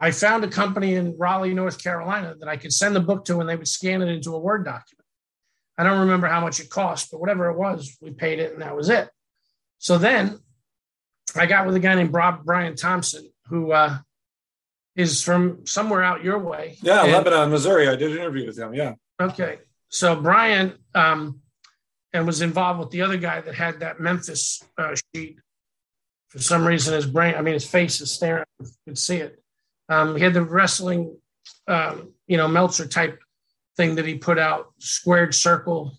[0.00, 3.40] I found a company in Raleigh, North Carolina that I could send the book to
[3.40, 5.04] and they would scan it into a Word document.
[5.76, 8.62] I don't remember how much it cost, but whatever it was, we paid it and
[8.62, 9.10] that was it.
[9.78, 10.38] So then
[11.36, 13.98] I got with a guy named Bob Brian Thompson, who uh,
[14.96, 16.76] is from somewhere out your way.
[16.82, 17.04] Yeah.
[17.04, 17.88] And- Lebanon, Missouri.
[17.88, 18.74] I did an interview with him.
[18.74, 18.94] Yeah.
[19.20, 19.58] Okay.
[19.88, 21.40] So Brian um,
[22.12, 25.38] and was involved with the other guy that had that Memphis uh, sheet.
[26.28, 28.44] For some reason, his brain, I mean, his face is staring.
[28.60, 29.42] You could see it.
[29.88, 31.16] Um, he had the wrestling,
[31.66, 33.18] um, you know, Meltzer type
[33.78, 35.98] thing that he put out, squared circle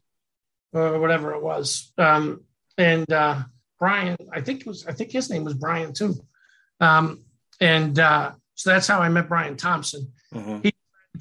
[0.71, 1.91] or whatever it was.
[1.97, 2.43] Um,
[2.77, 3.41] and uh,
[3.79, 6.15] Brian, I think it was, I think his name was Brian too.
[6.79, 7.23] Um,
[7.61, 10.71] and uh, so that's how I met Brian Thompson Mhm.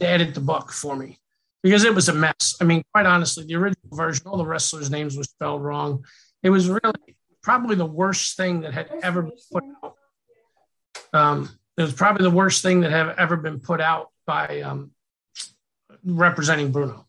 [0.00, 1.18] to edit the book for me
[1.62, 2.56] because it was a mess.
[2.61, 6.04] I mean, quite honestly, the original version, all the wrestlers' names were spelled wrong.
[6.42, 9.94] It was really probably the worst thing that had ever been put out.
[11.12, 14.90] Um, it was probably the worst thing that had ever been put out by um,
[16.04, 17.06] representing Bruno.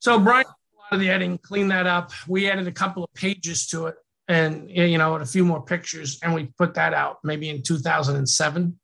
[0.00, 2.12] So Brian a lot of the editing, cleaned that up.
[2.28, 3.96] We added a couple of pages to it,
[4.28, 8.78] and you know, a few more pictures, and we put that out maybe in 2007,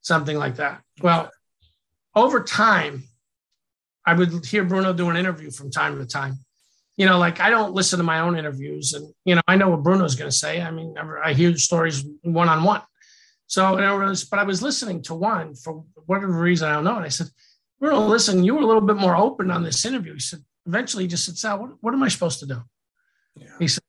[0.00, 0.82] something like that.
[1.00, 1.30] Well,
[2.14, 3.04] over time,
[4.06, 6.38] I would hear Bruno do an interview from time to time.
[6.96, 9.70] You know, like I don't listen to my own interviews, and you know, I know
[9.70, 10.60] what Bruno's going to say.
[10.60, 12.82] I mean, I hear the stories one on one.
[13.46, 16.84] So, and I was, but I was listening to one for whatever reason I don't
[16.84, 17.28] know, and I said,
[17.80, 20.14] Bruno, listen, you were a little bit more open on this interview.
[20.14, 22.62] He said, eventually, he just said, Sal, what, what am I supposed to do?
[23.36, 23.48] Yeah.
[23.58, 23.82] He said,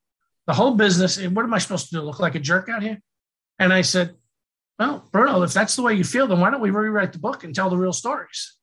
[0.47, 1.21] the whole business.
[1.21, 2.01] What am I supposed to do?
[2.01, 3.01] Look like a jerk out here?
[3.59, 4.15] And I said,
[4.77, 7.43] well, Bruno, if that's the way you feel, then why don't we rewrite the book
[7.43, 8.57] and tell the real stories?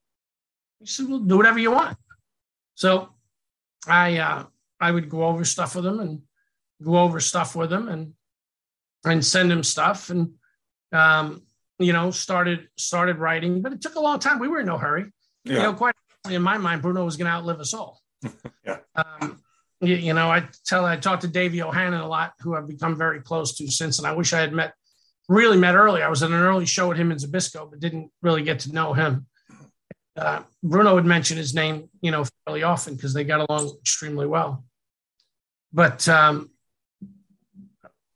[0.79, 1.97] He said, well, do whatever you want.
[2.75, 3.09] So
[3.87, 4.45] I uh,
[4.79, 6.21] I would go over stuff with him and
[6.83, 8.13] go over stuff with him and
[9.05, 10.33] and send him stuff and
[10.91, 11.43] um,
[11.79, 14.39] you know started started writing, but it took a long time.
[14.39, 15.11] We were in no hurry.
[15.43, 15.53] Yeah.
[15.53, 15.95] You know, quite
[16.29, 18.01] in my mind, Bruno was going to outlive us all.
[18.65, 18.77] yeah.
[18.95, 19.42] Um,
[19.83, 22.95] you, you, know, I tell I talked to Davey O'Hannon a lot, who I've become
[22.97, 24.73] very close to since, and I wish I had met
[25.29, 26.01] really met early.
[26.01, 28.73] I was at an early show with him in Zbyszko, but didn't really get to
[28.73, 29.27] know him.
[30.15, 34.27] Uh, Bruno would mention his name, you know, fairly often because they got along extremely
[34.27, 34.63] well.
[35.71, 36.51] But um,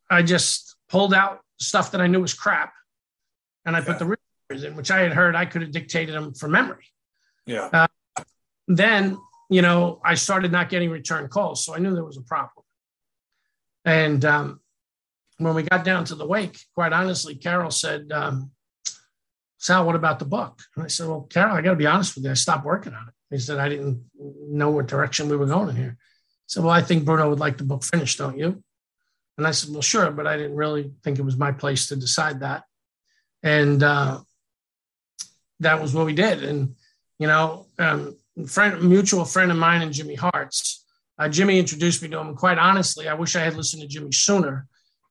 [0.10, 2.74] I just pulled out stuff that I knew was crap,
[3.66, 3.86] and I yeah.
[3.86, 4.18] put the real
[4.50, 6.86] in, which I had heard I could have dictated them from memory.
[7.46, 7.70] Yeah.
[7.74, 7.88] Uh,
[8.68, 9.18] then,
[9.50, 12.66] you know, I started not getting return calls, so I knew there was a problem.
[13.86, 14.60] And um,
[15.38, 18.52] when we got down to the wake, quite honestly, Carol said, um,
[19.60, 20.62] Sal, what about the book?
[20.76, 22.32] And I said, Well, Carol, I got to be honest with you.
[22.32, 23.14] I stopped working on it.
[23.36, 24.04] He said, I didn't
[24.50, 25.98] know what direction we were going in here.
[26.00, 28.64] I said, Well, I think Bruno would like the book finished, don't you?
[29.38, 31.96] And I said, Well, sure, but I didn't really think it was my place to
[31.96, 32.64] decide that.
[33.42, 34.20] And uh,
[35.60, 36.44] that was what we did.
[36.44, 36.76] And,
[37.18, 38.16] you know, um,
[38.46, 40.86] friend, mutual friend of mine and Jimmy Hart's,
[41.20, 42.36] uh, Jimmy introduced me to him.
[42.36, 44.68] Quite honestly, I wish I had listened to Jimmy sooner.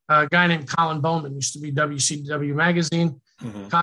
[0.08, 3.20] Uh, a guy named Colin Bowman used to be WCW Magazine.
[3.42, 3.78] Mm-hmm.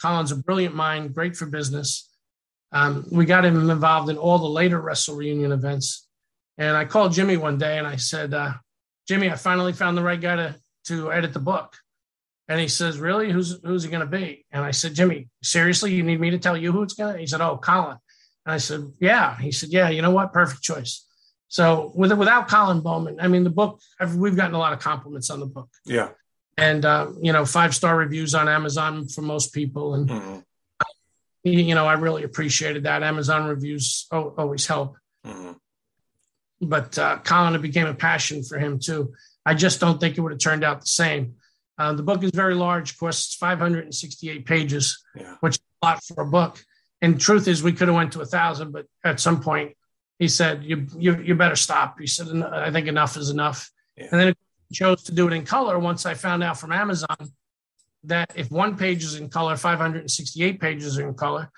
[0.00, 2.10] Colin's a brilliant mind, great for business.
[2.72, 6.06] Um, we got him involved in all the later Wrestle Reunion events.
[6.58, 8.54] And I called Jimmy one day and I said, uh,
[9.06, 11.76] Jimmy, I finally found the right guy to, to edit the book.
[12.48, 13.30] And he says, Really?
[13.30, 14.46] Who's who's it gonna be?
[14.52, 17.18] And I said, Jimmy, seriously, you need me to tell you who it's gonna?
[17.18, 17.98] He said, Oh, Colin.
[18.46, 19.36] And I said, Yeah.
[19.38, 20.32] He said, Yeah, you know what?
[20.32, 21.04] Perfect choice.
[21.48, 24.78] So with without Colin Bowman, I mean the book, I've, we've gotten a lot of
[24.78, 25.68] compliments on the book.
[25.84, 26.10] Yeah
[26.56, 30.38] and uh, you know five star reviews on Amazon for most people, and mm-hmm.
[31.44, 33.02] you know I really appreciated that.
[33.02, 35.52] Amazon reviews always help, mm-hmm.
[36.60, 39.12] but uh, Colin it became a passion for him too.
[39.44, 41.34] I just don't think it would have turned out the same.
[41.78, 45.36] Uh, the book is very large, course, 568 pages, yeah.
[45.40, 46.64] which is a lot for a book.
[47.02, 49.76] And truth is, we could have went to a thousand, but at some point,
[50.18, 54.08] he said, "You you, you better stop." He said, "I think enough is enough." Yeah.
[54.10, 54.34] And then
[54.72, 57.16] chose to do it in color once I found out from Amazon
[58.04, 61.50] that if one page is in color, 568 pages are in color,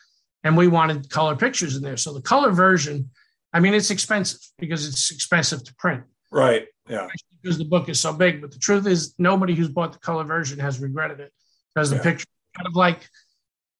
[0.45, 1.97] and we wanted color pictures in there.
[1.97, 3.11] So the color version,
[3.53, 6.05] I mean, it's expensive because it's expensive to print.
[6.31, 6.67] Right.
[6.89, 7.09] Yeah.
[7.43, 8.41] Because the book is so big.
[8.41, 11.33] But the truth is, nobody who's bought the color version has regretted it
[11.75, 12.03] because the yeah.
[12.03, 12.27] picture
[12.57, 13.09] kind of like,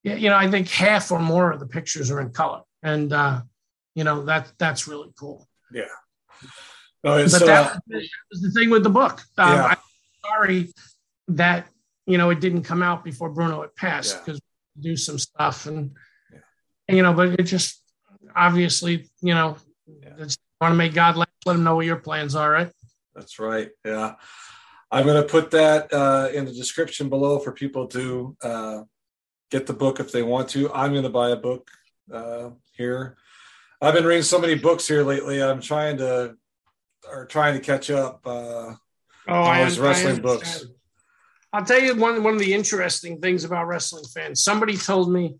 [0.03, 2.61] you know, I think half or more of the pictures are in color.
[2.81, 3.41] And, uh,
[3.95, 5.47] you know, that that's really cool.
[5.71, 5.83] Yeah.
[7.03, 7.79] No, but that, uh,
[8.31, 9.21] was the thing with the book.
[9.37, 9.65] Um, yeah.
[9.65, 9.77] I'm
[10.25, 10.73] sorry
[11.29, 11.67] that
[12.05, 14.41] you know it didn't come out before Bruno had passed because
[14.75, 14.83] yeah.
[14.83, 15.91] do some stuff and,
[16.31, 16.39] yeah.
[16.87, 17.81] and, you know, but it just
[18.35, 19.55] obviously you know
[19.87, 20.25] yeah.
[20.59, 22.71] want to make God let, let him know what your plans are, right?
[23.15, 23.69] That's right.
[23.85, 24.15] Yeah,
[24.91, 28.81] I'm going to put that uh, in the description below for people to uh,
[29.49, 30.71] get the book if they want to.
[30.73, 31.69] I'm going to buy a book
[32.11, 33.17] uh, here.
[33.81, 35.41] I've been reading so many books here lately.
[35.41, 36.35] I'm trying to
[37.09, 38.73] or trying to catch up uh,
[39.27, 40.65] oh, on those wrestling books.
[41.51, 44.43] I'll tell you one one of the interesting things about wrestling fans.
[44.43, 45.35] Somebody told me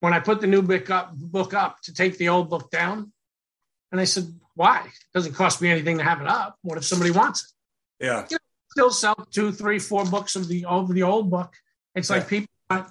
[0.00, 3.12] when I put the new book up, book up to take the old book down,
[3.92, 4.24] and I said,
[4.54, 4.80] "Why?
[4.86, 6.56] It doesn't cost me anything to have it up.
[6.62, 7.44] What if somebody wants
[8.00, 8.38] it?" Yeah, you know,
[8.70, 11.52] still sell two, three, four books of the of the old book.
[11.94, 12.88] It's like people want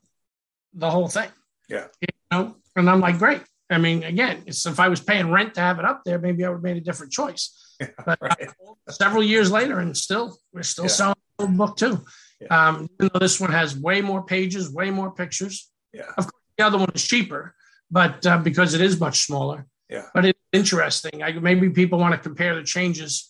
[0.78, 1.30] the whole thing.
[1.70, 3.42] Yeah, you know, and I'm like, great.
[3.70, 6.50] I mean, again, if I was paying rent to have it up there, maybe I
[6.50, 7.54] would have made a different choice.
[8.06, 8.50] but right.
[8.90, 10.90] several years later, and still we're still yeah.
[10.90, 12.04] selling the book too.
[12.40, 12.68] Yeah.
[12.68, 15.70] Um, even though this one has way more pages, way more pictures.
[15.94, 16.04] Yeah.
[16.18, 17.56] Of course, the other one is cheaper,
[17.92, 19.68] but uh, because it is much smaller.
[19.90, 20.06] Yeah.
[20.14, 21.24] But it's interesting.
[21.24, 23.30] I, maybe people want to compare the changes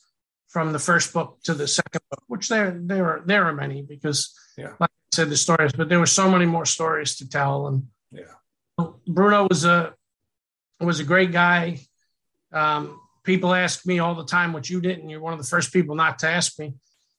[0.49, 3.81] from the first book to the second book, which there there are there are many
[3.81, 4.73] because, yeah.
[4.79, 7.67] like I said, the stories, but there were so many more stories to tell.
[7.67, 9.95] And yeah, Bruno was a
[10.79, 11.79] was a great guy.
[12.51, 15.47] Um, people ask me all the time what you did, and you're one of the
[15.47, 16.75] first people not to ask me.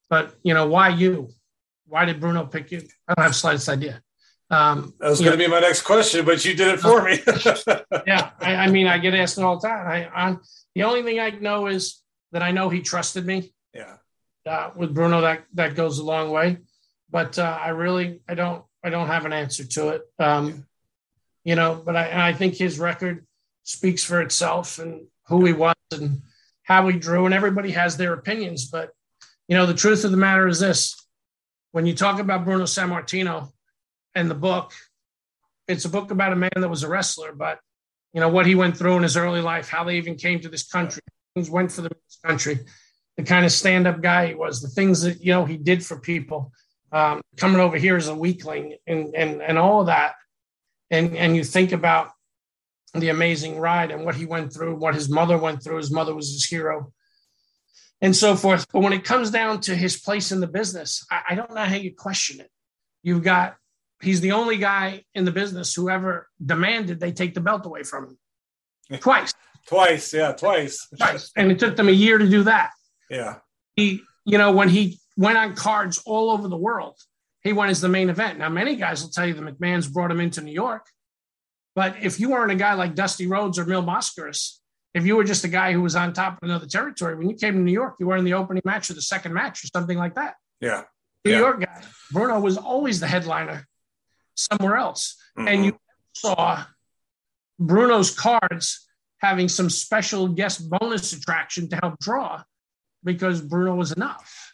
[0.08, 1.30] But you know, why you?
[1.86, 2.82] Why did Bruno pick you?
[3.08, 4.00] I don't have slightest idea.
[4.50, 7.18] Um, that was going to be my next question, but you did it for me.
[8.06, 9.86] yeah, I, I, mean, I get asked it all the time.
[9.86, 10.40] I, I'm,
[10.74, 13.52] the only thing I know is that I know he trusted me.
[13.74, 13.96] Yeah.
[14.46, 16.58] Uh, with Bruno, that that goes a long way.
[17.10, 20.02] But uh, I really, I don't, I don't have an answer to it.
[20.18, 20.66] Um,
[21.44, 23.26] you know, but I, I think his record
[23.64, 26.22] speaks for itself and who he was and
[26.62, 28.66] how he drew, and everybody has their opinions.
[28.66, 28.90] But
[29.46, 30.94] you know, the truth of the matter is this:
[31.72, 33.50] when you talk about Bruno Sammartino
[34.14, 34.72] and the book,
[35.66, 37.60] it's a book about a man that was a wrestler, but
[38.12, 40.48] you know what he went through in his early life, how they even came to
[40.48, 41.02] this country,
[41.34, 41.90] things went for the
[42.24, 42.60] country,
[43.16, 45.98] the kind of stand-up guy he was, the things that you know he did for
[45.98, 46.52] people,
[46.92, 50.14] um, coming over here as a weakling, and and and all of that,
[50.90, 52.10] and and you think about
[52.94, 55.76] the amazing ride and what he went through, what his mother went through.
[55.76, 56.92] His mother was his hero,
[58.00, 58.66] and so forth.
[58.72, 61.64] But when it comes down to his place in the business, I, I don't know
[61.64, 62.50] how you question it.
[63.02, 63.56] You've got
[64.00, 67.82] he's the only guy in the business who ever demanded they take the belt away
[67.82, 68.16] from
[68.90, 69.34] him twice.
[69.66, 70.88] twice, yeah, twice.
[70.96, 72.70] Twice, and it took them a year to do that.
[73.10, 73.36] Yeah,
[73.76, 76.96] he, you know, when he went on cards all over the world,
[77.42, 78.38] he went as the main event.
[78.38, 80.86] Now, many guys will tell you the McMahon's brought him into New York,
[81.74, 84.58] but if you weren't a guy like Dusty Rhodes or Mil Mascaras,
[84.94, 87.36] if you were just a guy who was on top of another territory, when you
[87.36, 89.68] came to New York, you were in the opening match or the second match or
[89.68, 90.34] something like that.
[90.60, 90.84] Yeah.
[91.24, 91.38] New yeah.
[91.38, 91.82] York guy.
[92.12, 93.66] Bruno was always the headliner
[94.34, 95.16] somewhere else.
[95.36, 95.48] Mm-hmm.
[95.48, 95.78] And you
[96.14, 96.64] saw
[97.58, 98.88] Bruno's cards
[99.20, 102.42] having some special guest bonus attraction to help draw
[103.04, 104.47] because Bruno was enough.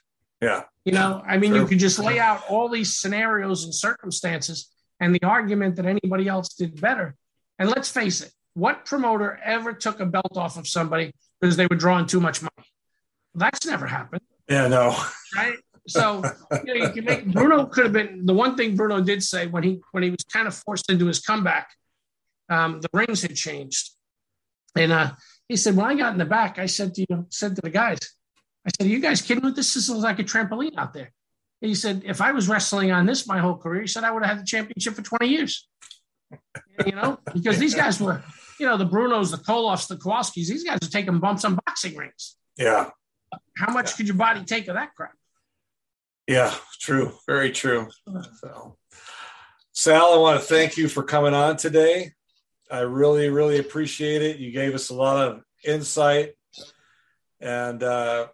[0.44, 0.62] Yeah.
[0.84, 4.70] You know, I mean, you could just lay out all these scenarios and circumstances
[5.00, 7.14] and the argument that anybody else did better.
[7.58, 11.66] And let's face it, what promoter ever took a belt off of somebody because they
[11.66, 12.68] were drawing too much money?
[13.34, 14.22] That's never happened.
[14.48, 14.94] Yeah, no.
[15.34, 15.56] Right.
[15.88, 16.22] So
[16.52, 19.46] you know, you can make Bruno could have been the one thing Bruno did say
[19.46, 21.70] when he when he was kind of forced into his comeback.
[22.48, 23.90] Um, the rings had changed,
[24.76, 25.12] and uh,
[25.48, 27.70] he said, "When I got in the back, I said to you, said to the
[27.70, 27.98] guys,
[28.66, 29.74] I said, Are you guys kidding with this?
[29.74, 31.12] This is like a trampoline out there."
[31.62, 34.10] And he said, "If I was wrestling on this my whole career, he said I
[34.10, 35.68] would have had the championship for twenty years."
[36.86, 38.22] you know, because these guys were,
[38.58, 40.48] you know, the Brunos, the Koloffs, the Kowalskis.
[40.48, 42.36] These guys are taking bumps on boxing rings.
[42.56, 42.90] Yeah.
[43.56, 43.96] How much yeah.
[43.96, 45.12] could your body take of that crap?
[46.26, 47.12] Yeah, true.
[47.26, 47.88] Very true.
[48.40, 48.76] So,
[49.72, 52.12] Sal, I want to thank you for coming on today.
[52.70, 54.38] I really, really appreciate it.
[54.38, 56.32] You gave us a lot of insight.
[57.40, 58.28] And, uh,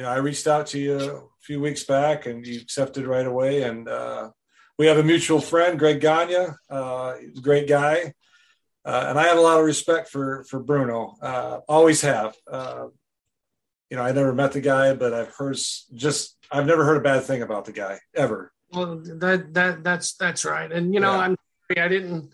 [0.00, 3.26] you know, I reached out to you a few weeks back and you accepted right
[3.26, 3.64] away.
[3.64, 4.30] And uh,
[4.78, 6.54] we have a mutual friend, Greg Gagne.
[6.70, 8.14] Uh, he's a great guy.
[8.82, 11.16] Uh, and I have a lot of respect for, for Bruno.
[11.20, 12.34] Uh, always have.
[12.50, 12.86] Uh,
[13.90, 15.58] you know, I never met the guy, but I've heard
[15.92, 18.54] just I've never heard a bad thing about the guy ever.
[18.72, 20.72] Well, that that that's that's right.
[20.72, 21.18] And you know, yeah.
[21.18, 21.36] I'm
[21.76, 22.30] I didn't.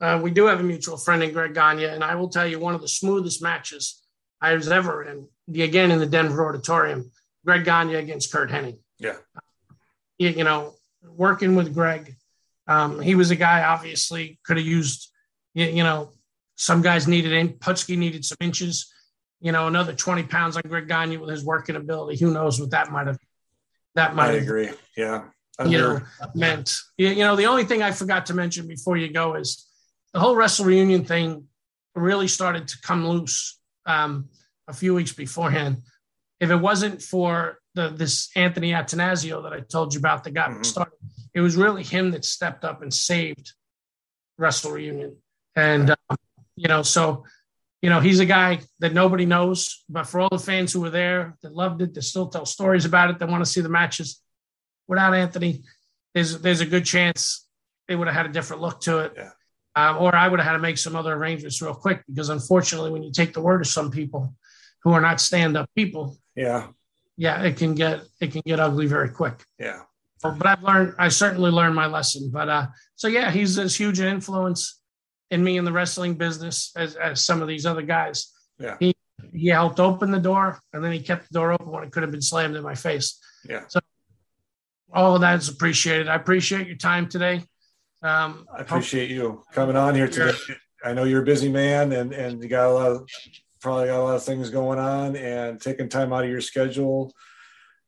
[0.00, 2.60] Uh, we do have a mutual friend in Greg Gagne, and I will tell you
[2.60, 4.04] one of the smoothest matches
[4.40, 5.26] I was ever in.
[5.48, 7.10] The again in the Denver Auditorium,
[7.44, 8.78] Greg Gagne against Curt Hennig.
[8.98, 9.16] Yeah.
[10.18, 12.14] You, you know, working with Greg,
[12.66, 15.10] um, he was a guy obviously could have used.
[15.54, 16.10] You, you know,
[16.56, 17.50] some guys needed in.
[17.50, 18.92] Putski needed some inches
[19.40, 22.18] you know, another 20 pounds on Greg Gagne with his working ability.
[22.18, 23.18] Who knows what that might have,
[23.94, 24.70] that might I agree.
[24.96, 25.24] Yeah.
[25.64, 26.00] You know,
[26.36, 29.66] meant, you know, the only thing I forgot to mention before you go is
[30.12, 31.48] the whole Wrestle Reunion thing
[31.96, 34.28] really started to come loose um,
[34.68, 35.82] a few weeks beforehand.
[36.40, 40.50] If it wasn't for the, this Anthony Atanasio that I told you about that got
[40.50, 40.62] mm-hmm.
[40.62, 40.98] started,
[41.34, 43.52] it was really him that stepped up and saved
[44.36, 45.16] Wrestle Reunion.
[45.56, 46.16] And, um,
[46.54, 47.24] you know, so
[47.82, 50.90] you know, he's a guy that nobody knows, but for all the fans who were
[50.90, 53.68] there that loved it, that still tell stories about it, that want to see the
[53.68, 54.20] matches.
[54.88, 55.62] Without Anthony,
[56.14, 57.46] there's there's a good chance
[57.86, 59.30] they would have had a different look to it, yeah.
[59.76, 62.90] um, or I would have had to make some other arrangements real quick because unfortunately,
[62.90, 64.34] when you take the word of some people
[64.82, 66.68] who are not stand-up people, yeah,
[67.16, 69.44] yeah, it can get it can get ugly very quick.
[69.58, 69.82] Yeah,
[70.22, 72.30] but I've learned, I certainly learned my lesson.
[72.32, 72.66] But uh,
[72.96, 74.80] so yeah, he's as huge an influence
[75.30, 78.32] in me in the wrestling business as, as some of these other guys.
[78.58, 78.76] Yeah.
[78.80, 78.94] He
[79.34, 82.02] he helped open the door and then he kept the door open when it could
[82.02, 83.20] have been slammed in my face.
[83.48, 83.64] Yeah.
[83.68, 83.80] So
[84.92, 86.08] all of that is appreciated.
[86.08, 87.44] I appreciate your time today.
[88.00, 90.38] Um, I appreciate you coming on here today.
[90.84, 93.08] I know you're a busy man and, and you got a lot of,
[93.60, 97.12] probably got a lot of things going on and taking time out of your schedule.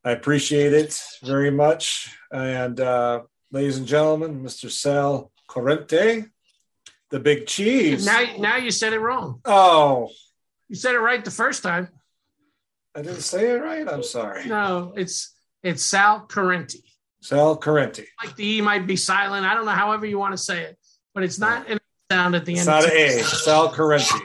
[0.04, 2.16] I appreciate it very much.
[2.32, 4.70] And uh, ladies and gentlemen, Mr.
[4.70, 6.28] Sal Corrente,
[7.10, 8.06] The big cheese.
[8.06, 9.40] Now, now you said it wrong.
[9.44, 10.10] oh,
[10.68, 11.88] You said it right the first time.
[12.94, 13.86] I didn't say it right.
[13.88, 14.46] I'm sorry.
[14.46, 16.82] No, it's it's Sal Carenti.
[17.22, 18.06] Sal Carenti.
[18.24, 19.44] Like the E might be silent.
[19.46, 20.78] I don't know, however you want to say it,
[21.14, 21.78] but it's not an
[22.10, 22.68] sound at the It's end.
[22.68, 23.22] not an A.
[23.22, 24.18] Sal Carenti.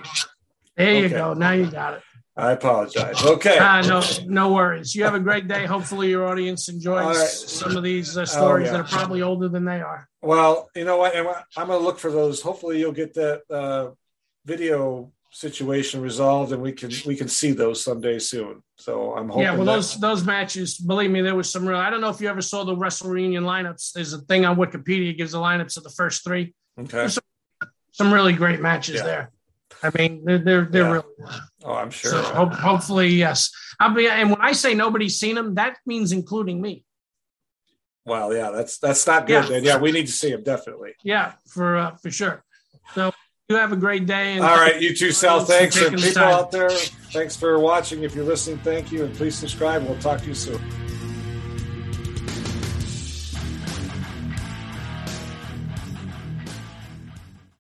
[0.77, 1.15] There you Okay.
[1.15, 1.33] go.
[1.33, 2.01] Now you got it.
[2.37, 3.23] I apologize.
[3.23, 3.57] Okay.
[3.61, 4.93] Ah, no, no worries.
[4.93, 5.65] You have a great day.
[5.65, 7.27] Hopefully, your audience enjoys right.
[7.27, 8.73] some of these uh, stories yeah.
[8.73, 10.09] that are probably older than they are.
[10.21, 11.15] Well, you know what?
[11.15, 12.41] I'm going to look for those.
[12.41, 13.91] Hopefully, you'll get that uh,
[14.43, 18.61] video situation resolved, and we can we can see those someday soon.
[18.77, 19.43] So I'm hoping.
[19.43, 21.77] yeah, well, that- those those matches, believe me, there was some real.
[21.77, 23.93] I don't know if you ever saw the Wrestle Reunion lineups.
[23.93, 26.53] There's a thing on Wikipedia gives the lineups of the first three.
[26.77, 27.07] okay.
[27.93, 29.03] Some really great matches Yeah.
[29.03, 29.31] there.
[29.83, 30.91] I mean, they're they're, they're Yeah.
[30.91, 31.05] really.
[31.63, 32.11] Oh, I'm sure.
[32.11, 33.51] So hope, hopefully, yes.
[33.79, 34.07] I'll be.
[34.07, 36.83] And when I say nobody's seen them, that means including me.
[38.05, 39.43] Well, yeah, that's that's not good.
[39.43, 39.49] Yeah.
[39.49, 40.93] Then yeah, we need to see them definitely.
[41.03, 42.43] Yeah, for uh, for sure.
[42.93, 43.11] So
[43.49, 44.37] you have a great day.
[44.37, 45.43] All right, you too, Sal.
[45.43, 48.03] Thanks and people out there, thanks for watching.
[48.03, 49.83] If you're listening, thank you, and please subscribe.
[49.83, 50.84] We'll talk to you soon.